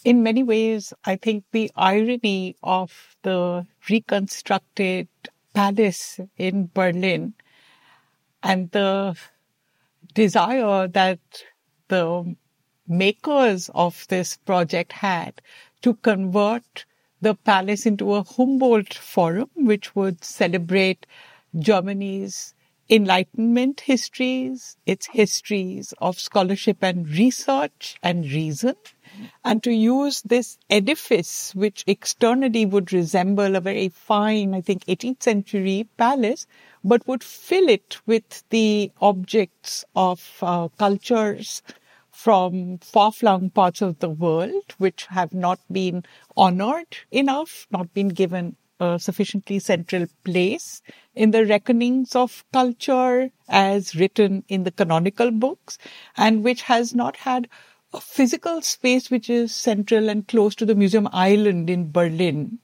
In 0.05 0.23
many 0.23 0.43
ways, 0.43 0.93
I 1.03 1.17
think 1.17 1.43
the 1.51 1.69
irony 1.75 2.55
of 2.63 3.17
the 3.23 3.67
reconstructed 3.89 5.09
palace 5.53 6.21
in 6.37 6.69
Berlin 6.73 7.33
and 8.41 8.71
the 8.71 9.17
desire 10.13 10.87
that 10.87 11.19
the 11.87 12.35
makers 12.87 13.69
of 13.73 14.05
this 14.09 14.37
project 14.37 14.91
had 14.91 15.41
to 15.81 15.95
convert 15.95 16.85
the 17.21 17.35
palace 17.35 17.85
into 17.85 18.13
a 18.13 18.23
Humboldt 18.23 18.93
forum, 18.93 19.49
which 19.55 19.95
would 19.95 20.23
celebrate 20.23 21.05
Germany's 21.57 22.53
Enlightenment 22.89 23.81
histories, 23.81 24.75
its 24.85 25.07
histories 25.07 25.93
of 25.99 26.19
scholarship 26.19 26.83
and 26.83 27.07
research 27.07 27.97
and 28.03 28.25
reason, 28.25 28.75
and 29.43 29.61
to 29.63 29.71
use 29.71 30.21
this 30.21 30.57
edifice, 30.69 31.53
which 31.55 31.83
externally 31.87 32.65
would 32.65 32.93
resemble 32.93 33.55
a 33.55 33.61
very 33.61 33.89
fine, 33.89 34.53
I 34.53 34.61
think, 34.61 34.85
18th 34.85 35.23
century 35.23 35.87
palace, 35.97 36.47
but 36.83 37.07
would 37.07 37.23
fill 37.23 37.69
it 37.69 37.97
with 38.05 38.43
the 38.49 38.91
objects 39.01 39.85
of 39.95 40.37
uh, 40.41 40.67
cultures 40.77 41.61
from 42.11 42.77
far-flung 42.77 43.49
parts 43.49 43.81
of 43.81 43.99
the 43.99 44.09
world, 44.09 44.75
which 44.77 45.07
have 45.07 45.33
not 45.33 45.59
been 45.71 46.03
honored 46.37 46.97
enough, 47.11 47.67
not 47.71 47.93
been 47.93 48.09
given 48.09 48.55
a 48.79 48.99
sufficiently 48.99 49.59
central 49.59 50.05
place 50.23 50.81
in 51.15 51.31
the 51.31 51.45
reckonings 51.45 52.15
of 52.15 52.43
culture 52.51 53.31
as 53.47 53.95
written 53.95 54.43
in 54.47 54.63
the 54.63 54.71
canonical 54.71 55.31
books, 55.31 55.77
and 56.17 56.43
which 56.43 56.63
has 56.63 56.93
not 56.93 57.15
had 57.17 57.47
a 57.93 58.01
physical 58.01 58.61
space 58.61 59.11
which 59.11 59.29
is 59.29 59.53
central 59.53 60.09
and 60.09 60.27
close 60.27 60.55
to 60.55 60.65
the 60.65 60.75
museum 60.75 61.07
island 61.11 61.69
in 61.69 61.91
Berlin. 61.91 62.59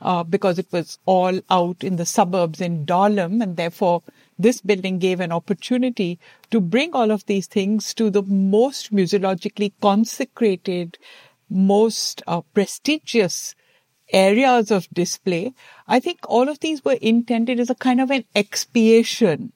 Uh, 0.00 0.22
because 0.22 0.60
it 0.60 0.68
was 0.70 0.96
all 1.06 1.40
out 1.50 1.82
in 1.82 1.96
the 1.96 2.06
suburbs 2.06 2.60
in 2.60 2.86
Dahlem, 2.86 3.42
and 3.42 3.56
therefore 3.56 4.00
this 4.38 4.60
building 4.60 5.00
gave 5.00 5.18
an 5.18 5.32
opportunity 5.32 6.20
to 6.52 6.60
bring 6.60 6.94
all 6.94 7.10
of 7.10 7.26
these 7.26 7.48
things 7.48 7.92
to 7.94 8.08
the 8.08 8.22
most 8.22 8.94
museologically 8.94 9.72
consecrated, 9.80 10.96
most 11.50 12.22
uh, 12.28 12.42
prestigious 12.54 13.56
areas 14.12 14.70
of 14.70 14.88
display. 14.90 15.52
I 15.88 15.98
think 15.98 16.20
all 16.28 16.48
of 16.48 16.60
these 16.60 16.84
were 16.84 16.98
intended 17.00 17.58
as 17.58 17.68
a 17.68 17.74
kind 17.74 18.00
of 18.00 18.12
an 18.12 18.24
expiation 18.36 19.52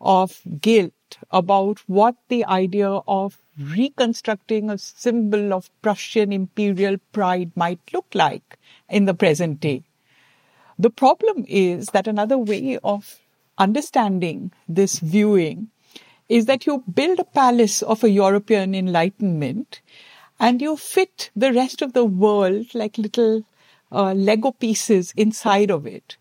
of 0.00 0.40
guilt 0.58 0.92
about 1.30 1.80
what 1.86 2.16
the 2.28 2.46
idea 2.46 2.88
of 2.88 3.38
reconstructing 3.58 4.70
a 4.70 4.78
symbol 4.78 5.52
of 5.52 5.70
Prussian 5.82 6.32
imperial 6.32 6.96
pride 7.12 7.52
might 7.54 7.80
look 7.92 8.06
like 8.14 8.58
in 8.88 9.04
the 9.06 9.14
present 9.14 9.60
day. 9.60 9.84
The 10.78 10.90
problem 10.90 11.44
is 11.48 11.86
that 11.88 12.06
another 12.06 12.36
way 12.36 12.78
of 12.84 13.20
understanding 13.58 14.52
this 14.68 14.98
viewing 14.98 15.68
is 16.28 16.46
that 16.46 16.66
you 16.66 16.84
build 16.92 17.18
a 17.18 17.24
palace 17.24 17.82
of 17.82 18.04
a 18.04 18.10
European 18.10 18.74
enlightenment 18.74 19.80
and 20.38 20.60
you 20.60 20.76
fit 20.76 21.30
the 21.34 21.52
rest 21.52 21.80
of 21.80 21.92
the 21.92 22.04
world 22.04 22.74
like 22.74 22.98
little 22.98 23.44
uh, 23.90 24.12
Lego 24.12 24.52
pieces 24.52 25.14
inside 25.16 25.70
of 25.70 25.86
it. 25.86 26.16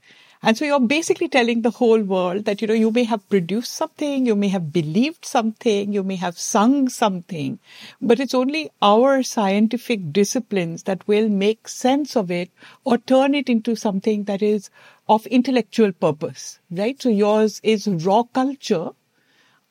And 0.47 0.55
so 0.55 0.63
you're 0.63 0.79
basically 0.79 1.27
telling 1.27 1.63
the 1.63 1.71
whole 1.71 2.03
world 2.03 2.45
that, 2.45 2.61
you 2.61 2.67
know, 2.67 2.75
you 2.75 2.91
may 2.91 3.03
have 3.05 3.27
produced 3.29 3.71
something, 3.73 4.27
you 4.27 4.35
may 4.35 4.49
have 4.49 4.71
believed 4.71 5.25
something, 5.25 5.91
you 5.91 6.03
may 6.03 6.17
have 6.17 6.37
sung 6.37 6.87
something, 6.87 7.57
but 7.99 8.19
it's 8.19 8.35
only 8.35 8.69
our 8.79 9.23
scientific 9.23 10.13
disciplines 10.13 10.83
that 10.83 11.07
will 11.07 11.29
make 11.29 11.67
sense 11.67 12.15
of 12.15 12.29
it 12.29 12.51
or 12.83 12.99
turn 12.99 13.33
it 13.33 13.49
into 13.49 13.75
something 13.75 14.25
that 14.25 14.43
is 14.43 14.69
of 15.09 15.25
intellectual 15.25 15.91
purpose, 15.91 16.59
right? 16.69 17.01
So 17.01 17.09
yours 17.09 17.59
is 17.63 17.87
raw 17.87 18.21
culture 18.21 18.91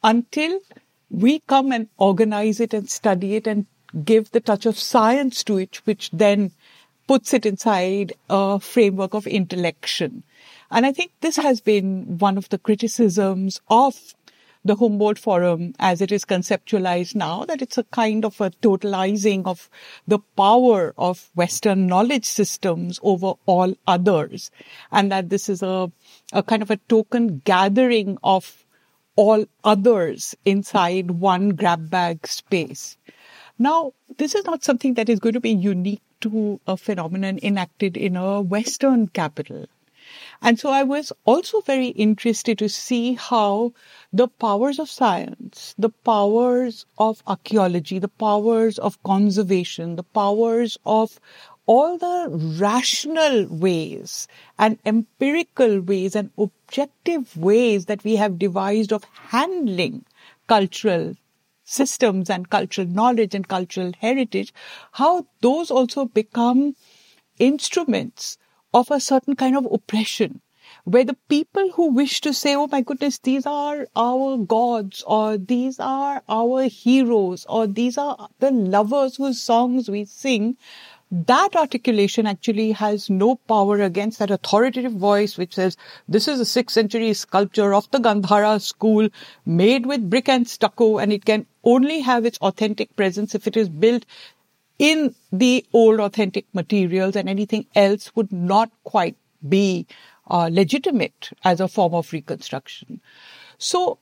until 0.03 0.59
we 1.09 1.39
come 1.39 1.71
and 1.71 1.89
organize 1.99 2.59
it 2.59 2.75
and 2.75 2.91
study 2.91 3.37
it 3.37 3.47
and 3.47 3.67
give 4.05 4.33
the 4.33 4.41
touch 4.41 4.67
of 4.67 4.77
science 4.77 5.45
to 5.45 5.57
it, 5.57 5.77
which 5.85 6.11
then 6.11 6.51
puts 7.07 7.33
it 7.33 7.47
inside 7.47 8.13
a 8.29 8.59
framework 8.59 9.15
of 9.15 9.29
intellection. 9.29 10.25
And 10.75 10.85
I 10.85 10.91
think 10.91 11.13
this 11.21 11.37
has 11.37 11.61
been 11.61 12.19
one 12.19 12.37
of 12.37 12.49
the 12.49 12.59
criticisms 12.59 13.61
of 13.69 14.17
the 14.65 14.75
Humboldt 14.75 15.21
Forum 15.21 15.73
as 15.79 16.01
it 16.01 16.11
is 16.11 16.25
conceptualized 16.25 17.15
now, 17.15 17.45
that 17.45 17.63
it's 17.63 17.79
a 17.79 17.85
kind 17.85 18.25
of 18.25 18.41
a 18.41 18.51
totalizing 18.51 19.47
of 19.47 19.71
the 20.09 20.19
power 20.37 20.93
of 20.99 21.31
Western 21.37 21.87
knowledge 21.87 22.25
systems 22.25 22.99
over 23.05 23.35
all 23.47 23.77
others. 23.87 24.51
And 24.91 25.13
that 25.13 25.31
this 25.31 25.49
is 25.49 25.63
a, 25.63 25.93
a 26.33 26.43
kind 26.43 26.61
of 26.61 26.73
a 26.73 26.79
token 26.89 27.41
gathering 27.45 28.19
of 28.25 28.65
all 29.15 29.45
others 29.63 30.35
inside 30.45 31.13
one 31.13 31.51
grab 31.51 31.89
bag 31.89 32.27
space. 32.27 32.97
Now, 33.61 33.93
this 34.19 34.35
is 34.35 34.45
not 34.45 34.65
something 34.65 34.95
that 34.95 35.09
is 35.09 35.21
going 35.21 35.35
to 35.35 35.41
be 35.41 35.55
unique 35.55 36.03
to 36.23 36.59
a 36.67 36.77
phenomenon 36.77 37.39
enacted 37.45 37.97
in 37.97 38.17
a 38.17 38.41
Western 38.41 39.07
capital. 39.07 39.67
And 40.43 40.59
so 40.59 40.71
I 40.71 40.83
was 40.83 41.13
also 41.25 41.61
very 41.61 41.89
interested 41.89 42.59
to 42.59 42.69
see 42.69 43.15
how 43.15 43.73
the 44.13 44.29
powers 44.29 44.79
of 44.79 44.91
science, 44.91 45.75
the 45.79 45.91
powers 45.91 46.87
of 46.99 47.23
archaeology, 47.27 47.99
the 47.99 48.09
powers 48.09 48.79
of 48.79 49.03
conservation, 49.03 49.97
the 49.97 50.03
powers 50.03 50.79
of 50.85 51.19
all 51.67 51.97
the 51.97 52.29
rational 52.61 53.47
ways 53.47 54.29
and 54.59 54.79
empirical 54.85 55.81
ways 55.81 56.15
and 56.15 56.31
objective 56.37 57.37
ways 57.37 57.87
that 57.87 58.05
we 58.05 58.17
have 58.17 58.39
devised 58.39 58.93
of 58.93 59.05
handling 59.05 60.05
cultural 60.47 61.15
systems 61.65 62.29
and 62.29 62.51
cultural 62.51 62.87
knowledge 62.87 63.35
and 63.35 63.49
cultural 63.49 63.93
heritage, 64.01 64.53
how 64.93 65.27
those 65.41 65.71
also 65.71 66.05
become 66.05 66.77
instruments 67.39 68.37
of 68.75 68.91
a 68.91 69.01
certain 69.01 69.37
kind 69.37 69.57
of 69.57 69.67
oppression 69.71 70.41
where 70.85 71.05
the 71.05 71.17
people 71.29 71.71
who 71.73 71.93
wish 71.93 72.21
to 72.21 72.35
say, 72.35 72.55
oh 72.55 72.67
my 72.67 72.81
goodness, 72.81 73.19
these 73.19 73.47
are 73.47 73.87
our 73.95 74.37
gods, 74.37 75.03
or 75.07 75.39
these 75.39 75.79
are 75.79 76.23
our 76.29 76.65
heroes, 76.65 77.47
or 77.49 77.67
these 77.67 77.97
are 77.97 78.29
the 78.41 78.51
lovers 78.51 79.17
whose 79.17 79.41
songs 79.41 79.89
we 79.89 80.05
sing, 80.05 80.57
that 81.11 81.55
articulation 81.55 82.27
actually 82.27 82.73
has 82.73 83.09
no 83.09 83.37
power 83.37 83.81
against 83.81 84.19
that 84.19 84.31
authoritative 84.31 84.93
voice 84.93 85.39
which 85.39 85.55
says, 85.55 85.77
this 86.09 86.27
is 86.27 86.41
a 86.41 86.45
sixth 86.45 86.75
century 86.75 87.15
sculpture 87.15 87.73
of 87.73 87.91
the 87.93 87.99
Gandhara 87.99 88.61
school 88.61 89.09
made 89.47 89.87
with 89.87 90.11
brick 90.11 90.29
and 90.29 90.49
stucco, 90.49 90.99
and 90.99 91.13
it 91.13 91.25
can 91.25 91.47
only 91.63 92.01
have 92.01 92.25
its 92.27 92.39
authentic 92.39 92.97
presence 92.97 93.35
if 93.35 93.47
it 93.47 93.57
is 93.57 93.69
built 93.69 94.05
in 94.79 95.15
the 95.33 95.65
old 95.73 96.01
authentic 96.01 96.47
materials 96.53 97.17
and 97.17 97.29
anything 97.29 97.67
else 97.75 98.15
would 98.15 98.33
not 98.33 98.71
quite 98.85 99.17
be 99.49 99.87
uh, 100.29 100.49
legitimate 100.51 101.31
as 101.45 101.61
a 101.61 101.69
form 101.69 101.95
of 101.95 102.13
reconstruction. 102.13 103.01
So 103.59 103.99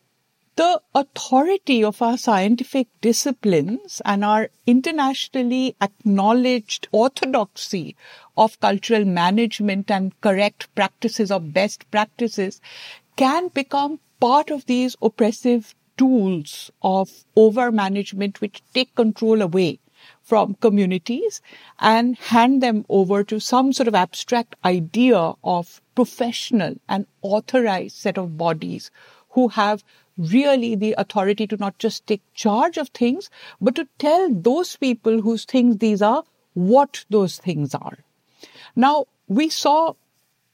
the 0.57 0.81
authority 0.95 1.83
of 1.83 2.03
our 2.03 2.19
scientific 2.19 2.89
disciplines 3.01 4.03
and 4.05 4.25
our 4.25 4.51
internationally 4.67 5.75
acknowledged 5.81 6.89
orthodoxy 6.93 7.97
of 8.37 8.61
cultural 8.61 9.05
management 9.05 9.91
and 9.91 10.19
correct 10.21 10.75
practices 10.75 11.31
or 11.31 11.41
best 11.41 11.91
practices 11.91 12.61
can 13.17 13.49
become 13.49 13.99
part 14.21 14.51
of 14.51 14.67
these 14.67 14.95
oppressive 15.03 15.75
tools 15.97 16.71
of 16.83 17.25
over 17.35 17.73
management 17.73 18.41
which 18.41 18.63
take 18.75 18.95
control 18.95 19.43
away 19.43 19.79
from 20.23 20.55
communities 20.55 21.41
and 21.79 22.17
hand 22.17 22.62
them 22.62 22.85
over 22.88 23.25
to 23.25 23.41
some 23.41 23.73
sort 23.73 23.88
of 23.88 23.95
abstract 23.95 24.57
idea 24.65 25.33
of 25.45 25.81
professional 25.95 26.75
and 26.88 27.07
authorized 27.23 27.97
set 27.97 28.19
of 28.19 28.38
bodies 28.38 28.91
who 29.31 29.49
have 29.49 29.83
really 30.17 30.75
the 30.75 30.95
authority 30.99 31.47
to 31.47 31.57
not 31.57 31.79
just 31.79 32.07
take 32.07 32.23
charge 32.35 32.77
of 32.77 32.88
things, 32.91 33.31
but 33.61 33.75
to 33.75 33.88
tell 33.99 34.29
those 34.33 34.77
people 34.77 35.21
whose 35.21 35.45
things 35.45 35.79
these 35.79 36.03
are 36.03 36.25
what 36.55 37.05
those 37.09 37.38
things 37.38 37.75
are. 37.75 37.99
Now, 38.77 39.07
we 39.29 39.49
saw 39.49 39.95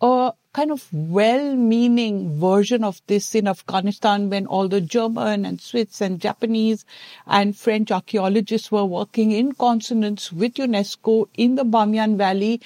a 0.00 0.32
kind 0.58 0.72
of 0.72 0.88
well-meaning 0.92 2.36
version 2.36 2.82
of 2.82 3.00
this 3.06 3.36
in 3.36 3.46
Afghanistan 3.46 4.28
when 4.28 4.44
all 4.44 4.66
the 4.66 4.80
German 4.80 5.44
and 5.44 5.60
Swiss 5.60 6.00
and 6.00 6.20
Japanese 6.20 6.84
and 7.28 7.56
French 7.56 7.92
archaeologists 7.92 8.72
were 8.72 8.84
working 8.84 9.30
in 9.30 9.52
consonance 9.52 10.32
with 10.32 10.54
UNESCO 10.54 11.28
in 11.36 11.54
the 11.54 11.62
Bamiyan 11.62 12.16
Valley. 12.16 12.60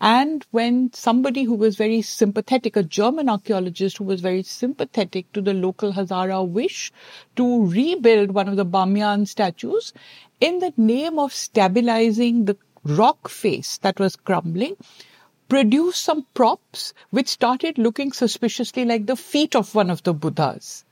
And 0.00 0.44
when 0.50 0.92
somebody 0.92 1.44
who 1.44 1.54
was 1.54 1.76
very 1.76 2.02
sympathetic, 2.02 2.74
a 2.74 2.82
German 2.82 3.28
archaeologist 3.28 3.98
who 3.98 4.04
was 4.04 4.20
very 4.20 4.42
sympathetic 4.42 5.32
to 5.32 5.40
the 5.40 5.54
local 5.54 5.92
Hazara 5.92 6.44
wish 6.44 6.90
to 7.36 7.64
rebuild 7.64 8.32
one 8.32 8.48
of 8.48 8.56
the 8.56 8.66
Bamiyan 8.66 9.28
statues 9.28 9.92
in 10.40 10.58
the 10.58 10.72
name 10.76 11.20
of 11.20 11.32
stabilizing 11.32 12.46
the 12.46 12.56
rock 12.82 13.28
face 13.28 13.78
that 13.78 14.00
was 14.00 14.16
crumbling, 14.16 14.76
produced 15.48 16.02
some 16.02 16.26
props 16.34 16.92
which 17.10 17.28
started 17.28 17.78
looking 17.78 18.12
suspiciously 18.12 18.84
like 18.84 19.06
the 19.06 19.16
feet 19.16 19.54
of 19.54 19.74
one 19.74 19.90
of 19.90 20.02
the 20.02 20.14
Buddhas. 20.14 20.84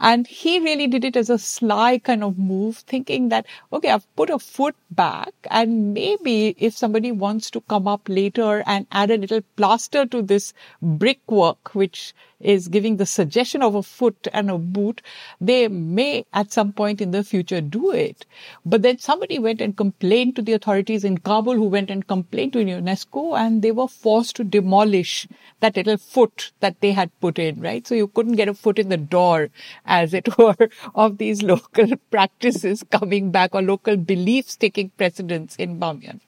And 0.00 0.28
he 0.28 0.60
really 0.60 0.86
did 0.86 1.04
it 1.04 1.16
as 1.16 1.28
a 1.28 1.38
sly 1.38 1.98
kind 1.98 2.22
of 2.22 2.38
move, 2.38 2.76
thinking 2.76 3.30
that, 3.30 3.46
okay, 3.72 3.90
I've 3.90 4.06
put 4.14 4.30
a 4.30 4.38
foot 4.38 4.76
back 4.92 5.32
and 5.50 5.92
maybe 5.92 6.54
if 6.56 6.76
somebody 6.76 7.10
wants 7.10 7.50
to 7.50 7.60
come 7.62 7.88
up 7.88 8.08
later 8.08 8.62
and 8.64 8.86
add 8.92 9.10
a 9.10 9.16
little 9.16 9.40
plaster 9.56 10.06
to 10.06 10.22
this 10.22 10.54
brickwork, 10.80 11.74
which 11.74 12.14
is 12.40 12.68
giving 12.68 12.96
the 12.96 13.06
suggestion 13.06 13.62
of 13.62 13.74
a 13.74 13.82
foot 13.82 14.28
and 14.32 14.50
a 14.50 14.58
boot, 14.58 15.02
they 15.40 15.68
may 15.68 16.24
at 16.32 16.52
some 16.52 16.72
point 16.72 17.00
in 17.00 17.10
the 17.10 17.24
future 17.24 17.60
do 17.60 17.90
it. 17.90 18.24
But 18.64 18.82
then 18.82 18.98
somebody 18.98 19.38
went 19.38 19.60
and 19.60 19.76
complained 19.76 20.36
to 20.36 20.42
the 20.42 20.52
authorities 20.52 21.04
in 21.04 21.18
Kabul 21.18 21.54
who 21.54 21.64
went 21.64 21.90
and 21.90 22.06
complained 22.06 22.52
to 22.52 22.64
UNESCO 22.64 23.36
and 23.36 23.62
they 23.62 23.72
were 23.72 23.88
forced 23.88 24.36
to 24.36 24.44
demolish 24.44 25.26
that 25.60 25.76
little 25.76 25.96
foot 25.96 26.52
that 26.60 26.80
they 26.80 26.92
had 26.92 27.10
put 27.20 27.38
in, 27.38 27.60
right? 27.60 27.86
So 27.86 27.94
you 27.94 28.06
couldn't 28.08 28.36
get 28.36 28.48
a 28.48 28.54
foot 28.54 28.78
in 28.78 28.88
the 28.88 28.96
door, 28.96 29.50
as 29.84 30.14
it 30.14 30.38
were, 30.38 30.68
of 30.94 31.18
these 31.18 31.42
local 31.42 31.96
practices 32.10 32.84
coming 32.90 33.30
back 33.30 33.54
or 33.54 33.62
local 33.62 33.96
beliefs 33.96 34.56
taking 34.56 34.90
precedence 34.90 35.56
in 35.56 35.78
Bamiyan. 35.80 36.20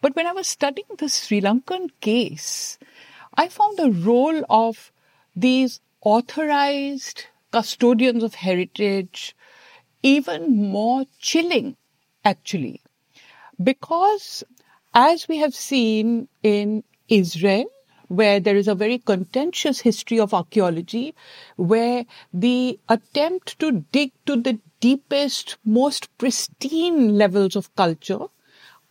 But 0.00 0.16
when 0.16 0.26
I 0.26 0.32
was 0.32 0.46
studying 0.46 0.86
the 0.98 1.08
Sri 1.08 1.40
Lankan 1.40 1.90
case, 2.00 2.78
I 3.34 3.48
found 3.48 3.76
the 3.76 3.90
role 3.90 4.42
of 4.48 4.92
these 5.36 5.80
authorized 6.02 7.26
custodians 7.52 8.22
of 8.22 8.34
heritage 8.34 9.34
even 10.02 10.70
more 10.70 11.04
chilling, 11.18 11.76
actually. 12.24 12.80
Because 13.62 14.44
as 14.94 15.28
we 15.28 15.38
have 15.38 15.54
seen 15.54 16.28
in 16.42 16.84
Israel, 17.08 17.66
where 18.08 18.40
there 18.40 18.56
is 18.56 18.66
a 18.66 18.74
very 18.74 18.98
contentious 18.98 19.80
history 19.80 20.18
of 20.18 20.34
archaeology, 20.34 21.14
where 21.56 22.04
the 22.32 22.78
attempt 22.88 23.58
to 23.60 23.84
dig 23.92 24.12
to 24.26 24.36
the 24.36 24.58
deepest, 24.80 25.56
most 25.64 26.08
pristine 26.18 27.16
levels 27.16 27.54
of 27.54 27.74
culture 27.76 28.26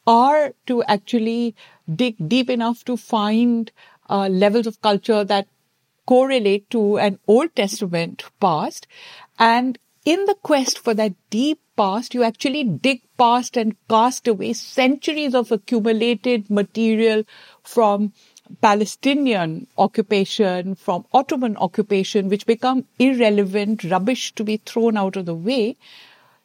are 0.08 0.54
to 0.68 0.84
actually 0.84 1.56
dig 1.94 2.16
deep 2.30 2.50
enough 2.50 2.86
to 2.86 2.96
find 2.98 3.72
uh, 4.10 4.28
levels 4.30 4.68
of 4.68 4.82
culture 4.82 5.24
that 5.24 5.48
correlate 6.10 6.70
to 6.72 6.98
an 6.98 7.20
Old 7.28 7.56
Testament 7.56 8.24
past. 8.40 8.88
And 9.38 9.78
in 10.06 10.26
the 10.26 10.36
quest 10.42 10.80
for 10.80 10.94
that 10.96 11.14
deep 11.30 11.60
past, 11.78 12.16
you 12.16 12.24
actually 12.24 12.64
dig 12.64 13.02
past 13.18 13.58
and 13.58 13.76
cast 13.88 14.28
away 14.28 14.54
centuries 14.54 15.36
of 15.36 15.52
accumulated 15.52 16.50
material 16.50 17.24
from 17.62 18.14
Palestinian 18.62 19.68
occupation, 19.78 20.74
from 20.74 21.06
Ottoman 21.14 21.56
occupation, 21.58 22.28
which 22.30 22.48
become 22.48 22.86
irrelevant, 22.98 23.84
rubbish 23.84 24.34
to 24.34 24.44
be 24.44 24.58
thrown 24.58 24.98
out 24.98 25.16
of 25.16 25.28
the 25.28 25.36
way. 25.36 25.78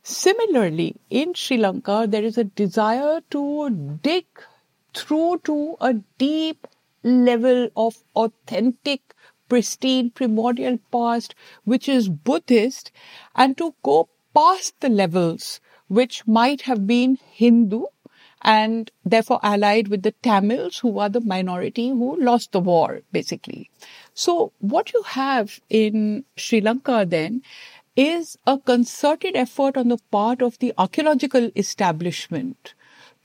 Similarly, 0.02 0.96
in 1.08 1.32
Sri 1.32 1.56
Lanka, 1.56 2.06
there 2.06 2.22
is 2.22 2.36
a 2.36 2.44
desire 2.44 3.22
to 3.30 3.98
dig 4.02 4.26
through 4.92 5.40
to 5.44 5.76
a 5.80 5.94
deep 6.18 6.66
level 7.02 7.70
of 7.76 7.96
authentic, 8.14 9.13
pristine, 9.54 10.10
primordial 10.10 10.78
past, 10.90 11.32
which 11.62 11.88
is 11.88 12.08
Buddhist, 12.08 12.90
and 13.36 13.56
to 13.56 13.72
go 13.84 14.08
past 14.34 14.80
the 14.80 14.88
levels 14.88 15.60
which 15.86 16.26
might 16.26 16.62
have 16.62 16.88
been 16.88 17.18
Hindu 17.30 17.84
and 18.42 18.90
therefore 19.04 19.38
allied 19.44 19.86
with 19.86 20.02
the 20.02 20.10
Tamils, 20.10 20.78
who 20.78 20.98
are 20.98 21.08
the 21.08 21.20
minority 21.20 21.90
who 21.90 22.20
lost 22.20 22.50
the 22.50 22.58
war, 22.58 23.02
basically. 23.12 23.70
So 24.12 24.52
what 24.58 24.92
you 24.92 25.02
have 25.02 25.60
in 25.70 26.24
Sri 26.36 26.60
Lanka 26.60 27.06
then 27.08 27.42
is 27.94 28.36
a 28.48 28.58
concerted 28.58 29.36
effort 29.36 29.76
on 29.76 29.86
the 29.86 29.98
part 30.10 30.42
of 30.42 30.58
the 30.58 30.74
archaeological 30.76 31.52
establishment 31.54 32.74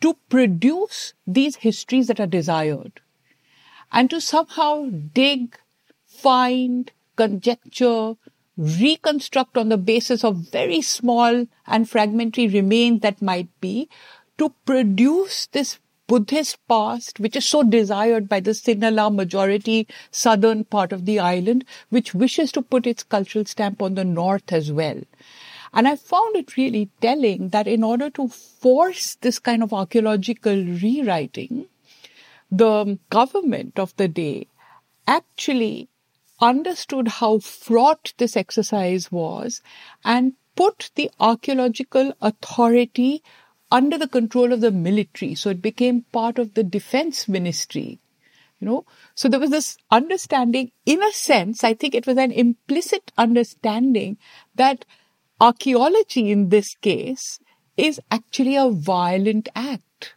to 0.01 0.15
produce 0.29 1.13
these 1.25 1.55
histories 1.55 2.05
that 2.05 2.19
are 2.19 2.27
desired 2.27 3.01
and 3.91 4.09
to 4.11 4.21
somehow 4.21 4.89
dig, 5.13 5.57
find, 6.21 6.91
conjecture, 7.15 8.13
reconstruct 8.57 9.57
on 9.57 9.69
the 9.69 9.77
basis 9.77 10.23
of 10.23 10.51
very 10.51 10.81
small 10.81 11.45
and 11.65 11.89
fragmentary 11.89 12.47
remains 12.47 13.01
that 13.01 13.21
might 13.21 13.47
be 13.61 13.89
to 14.37 14.53
produce 14.65 15.47
this 15.47 15.79
Buddhist 16.07 16.57
past, 16.67 17.19
which 17.19 17.35
is 17.35 17.45
so 17.45 17.61
desired 17.61 18.27
by 18.27 18.39
the 18.39 18.51
Sinhala 18.51 19.13
majority 19.13 19.87
southern 20.09 20.63
part 20.63 20.91
of 20.91 21.05
the 21.05 21.19
island, 21.19 21.65
which 21.89 22.15
wishes 22.15 22.51
to 22.53 22.63
put 22.63 22.87
its 22.87 23.03
cultural 23.03 23.45
stamp 23.45 23.81
on 23.81 23.93
the 23.93 24.03
north 24.03 24.51
as 24.51 24.71
well. 24.71 24.99
And 25.71 25.87
I 25.87 25.95
found 25.95 26.35
it 26.35 26.57
really 26.57 26.89
telling 26.99 27.49
that 27.49 27.67
in 27.67 27.83
order 27.83 28.09
to 28.11 28.27
force 28.27 29.15
this 29.21 29.37
kind 29.37 29.61
of 29.61 29.71
archaeological 29.71 30.55
rewriting, 30.55 31.67
the 32.49 32.97
government 33.11 33.77
of 33.77 33.95
the 33.97 34.07
day 34.07 34.47
actually 35.07 35.89
understood 36.41 37.07
how 37.07 37.39
fraught 37.39 38.13
this 38.17 38.37
exercise 38.37 39.11
was 39.11 39.61
and 40.03 40.33
put 40.55 40.91
the 40.95 41.09
archaeological 41.19 42.13
authority 42.21 43.23
under 43.71 43.97
the 43.97 44.07
control 44.07 44.51
of 44.51 44.61
the 44.61 44.71
military. 44.71 45.35
So 45.35 45.49
it 45.49 45.61
became 45.61 46.05
part 46.11 46.39
of 46.39 46.53
the 46.53 46.63
defense 46.63 47.27
ministry. 47.27 47.99
You 48.59 48.67
know, 48.67 48.85
so 49.15 49.29
there 49.29 49.39
was 49.39 49.51
this 49.51 49.77
understanding, 49.89 50.71
in 50.85 51.01
a 51.01 51.11
sense, 51.13 51.63
I 51.63 51.73
think 51.73 51.95
it 51.95 52.05
was 52.05 52.17
an 52.17 52.31
implicit 52.31 53.11
understanding 53.17 54.17
that 54.55 54.83
archaeology 55.39 56.29
in 56.29 56.49
this 56.49 56.75
case 56.75 57.39
is 57.77 58.01
actually 58.11 58.57
a 58.57 58.69
violent 58.69 59.47
act. 59.55 60.15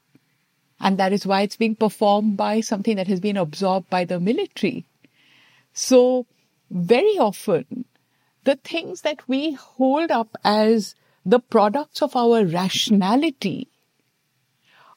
And 0.80 0.98
that 0.98 1.12
is 1.12 1.24
why 1.24 1.42
it's 1.42 1.56
being 1.56 1.76
performed 1.76 2.36
by 2.36 2.60
something 2.60 2.96
that 2.96 3.06
has 3.06 3.20
been 3.20 3.36
absorbed 3.36 3.88
by 3.88 4.04
the 4.04 4.18
military. 4.18 4.84
So 5.72 6.26
very 6.70 7.18
often, 7.18 7.84
the 8.44 8.56
things 8.56 9.02
that 9.02 9.28
we 9.28 9.52
hold 9.52 10.10
up 10.10 10.36
as 10.44 10.94
the 11.24 11.38
products 11.38 12.02
of 12.02 12.16
our 12.16 12.44
rationality 12.44 13.68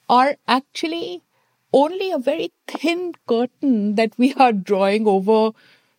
are 0.09 0.38
actually 0.47 1.23
only 1.73 2.11
a 2.11 2.19
very 2.19 2.51
thin 2.67 3.13
curtain 3.27 3.95
that 3.95 4.17
we 4.17 4.33
are 4.35 4.53
drawing 4.53 5.07
over 5.07 5.51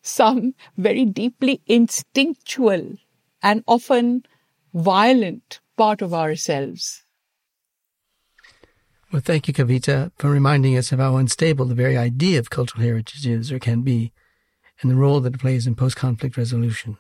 some 0.02 0.54
very 0.76 1.04
deeply 1.04 1.60
instinctual 1.66 2.96
and 3.42 3.62
often 3.66 4.24
violent 4.72 5.60
part 5.76 6.00
of 6.00 6.14
ourselves. 6.14 7.04
Well, 9.12 9.22
thank 9.22 9.48
you, 9.48 9.54
Kavita, 9.54 10.12
for 10.16 10.30
reminding 10.30 10.76
us 10.76 10.92
of 10.92 10.98
how 10.98 11.16
unstable 11.16 11.66
the 11.66 11.74
very 11.74 11.96
idea 11.96 12.38
of 12.38 12.50
cultural 12.50 12.84
heritage 12.84 13.26
is 13.26 13.52
or 13.52 13.58
can 13.58 13.82
be, 13.82 14.12
and 14.80 14.90
the 14.90 14.96
role 14.96 15.20
that 15.20 15.34
it 15.34 15.40
plays 15.40 15.66
in 15.66 15.74
post 15.74 15.96
conflict 15.96 16.36
resolution. 16.36 16.98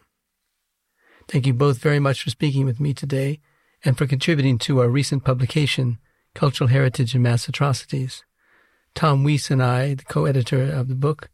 Thank 1.28 1.46
you 1.46 1.54
both 1.54 1.78
very 1.78 1.98
much 1.98 2.22
for 2.22 2.30
speaking 2.30 2.64
with 2.64 2.80
me 2.80 2.94
today 2.94 3.40
and 3.84 3.98
for 3.98 4.06
contributing 4.06 4.58
to 4.58 4.80
our 4.80 4.88
recent 4.88 5.24
publication, 5.24 5.98
Cultural 6.34 6.68
Heritage 6.68 7.14
and 7.14 7.22
Mass 7.22 7.48
Atrocities. 7.48 8.24
Tom 8.94 9.24
Weiss 9.24 9.50
and 9.50 9.62
I, 9.62 9.94
the 9.94 10.04
co-editor 10.04 10.62
of 10.62 10.88
the 10.88 10.94
book, 10.94 11.28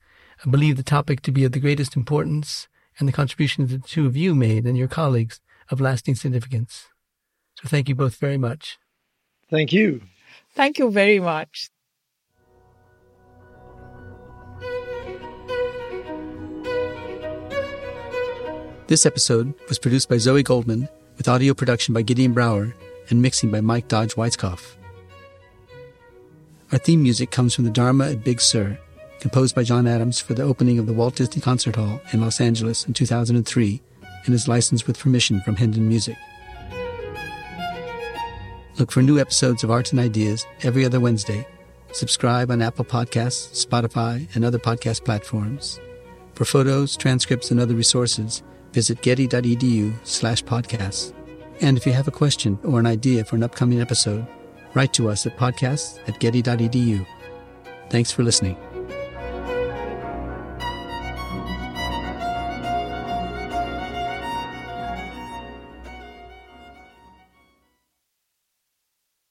believe 0.51 0.77
the 0.77 0.83
topic 0.83 1.23
to 1.23 1.33
be 1.33 1.45
of 1.45 1.53
the 1.53 1.61
greatest 1.61 1.97
importance 1.97 2.69
and 2.99 3.09
the 3.09 3.13
contributions 3.13 3.71
that 3.71 3.83
the 3.83 3.89
two 3.89 4.07
of 4.07 4.17
you 4.17 4.35
made 4.35 4.65
and 4.65 4.77
your 4.77 4.89
colleagues 4.89 5.41
of 5.71 5.81
lasting 5.81 6.15
significance. 6.15 6.89
So 7.55 7.69
thank 7.69 7.89
you 7.89 7.95
both 7.95 8.17
very 8.17 8.39
much. 8.39 8.79
Thank 9.51 9.73
you. 9.73 10.03
Thank 10.55 10.79
you 10.79 10.91
very 10.91 11.21
much. 11.21 11.71
This 18.93 19.07
episode 19.07 19.55
was 19.71 19.79
produced 19.79 20.11
by 20.11 20.19
Zoe 20.19 20.43
Goldman, 20.43 20.87
with 21.17 21.27
audio 21.27 21.55
production 21.55 21.95
by 21.95 22.03
Gideon 22.03 22.35
Brower 22.35 22.75
and 23.09 23.23
mixing 23.23 23.51
by 23.51 23.63
Mike 23.63 23.89
Dodge 23.89 24.17
Weiskopf. 24.17 24.77
Our 26.71 26.77
theme 26.77 27.03
music 27.03 27.31
comes 27.31 27.55
from 27.55 27.65
the 27.65 27.71
Dharma 27.71 28.11
at 28.11 28.23
Big 28.23 28.39
Sur, 28.39 28.79
composed 29.19 29.55
by 29.55 29.63
John 29.63 29.87
Adams 29.87 30.21
for 30.21 30.35
the 30.35 30.43
opening 30.43 30.79
of 30.79 30.85
the 30.85 30.93
Walt 30.93 31.15
Disney 31.15 31.41
Concert 31.41 31.77
Hall 31.77 32.03
in 32.13 32.21
Los 32.21 32.39
Angeles 32.39 32.87
in 32.87 32.93
2003 32.93 33.81
and 34.27 34.35
is 34.35 34.47
licensed 34.47 34.87
with 34.87 34.99
permission 34.99 35.41
from 35.41 35.57
Hendon 35.57 35.89
Music. 35.89 36.19
Look 38.79 38.93
for 38.93 39.01
new 39.01 39.19
episodes 39.19 39.65
of 39.65 39.71
Arts 39.71 39.93
and 39.93 40.01
Ideas 40.01 40.45
every 40.65 40.85
other 40.85 41.01
Wednesday. 41.01 41.47
Subscribe 41.93 42.51
on 42.51 42.61
Apple 42.61 42.85
Podcasts, 42.85 43.67
Spotify, 43.67 44.29
and 44.35 44.45
other 44.45 44.59
podcast 44.59 45.03
platforms. 45.03 45.81
For 46.35 46.45
photos, 46.45 46.95
transcripts, 46.95 47.51
and 47.51 47.59
other 47.59 47.75
resources, 47.75 48.43
visit 48.73 49.03
getty.edu 49.03 49.95
slash 50.05 50.43
podcasts. 50.45 51.13
And 51.61 51.77
if 51.77 51.87
you 51.87 51.93
have 51.93 52.09
a 52.09 52.13
question 52.13 52.59
or 52.65 52.81
an 52.81 52.87
idea 52.87 53.25
for 53.25 53.37
an 53.37 53.43
upcoming 53.43 53.81
episode, 53.81 54.27
write 54.75 54.93
to 54.95 55.09
us 55.09 55.27
at 55.27 55.37
podcasts 55.37 55.99
at 56.09 56.19
getty.edu. 56.19 57.07
Thanks 57.91 58.11
for 58.11 58.23
listening. 58.23 58.57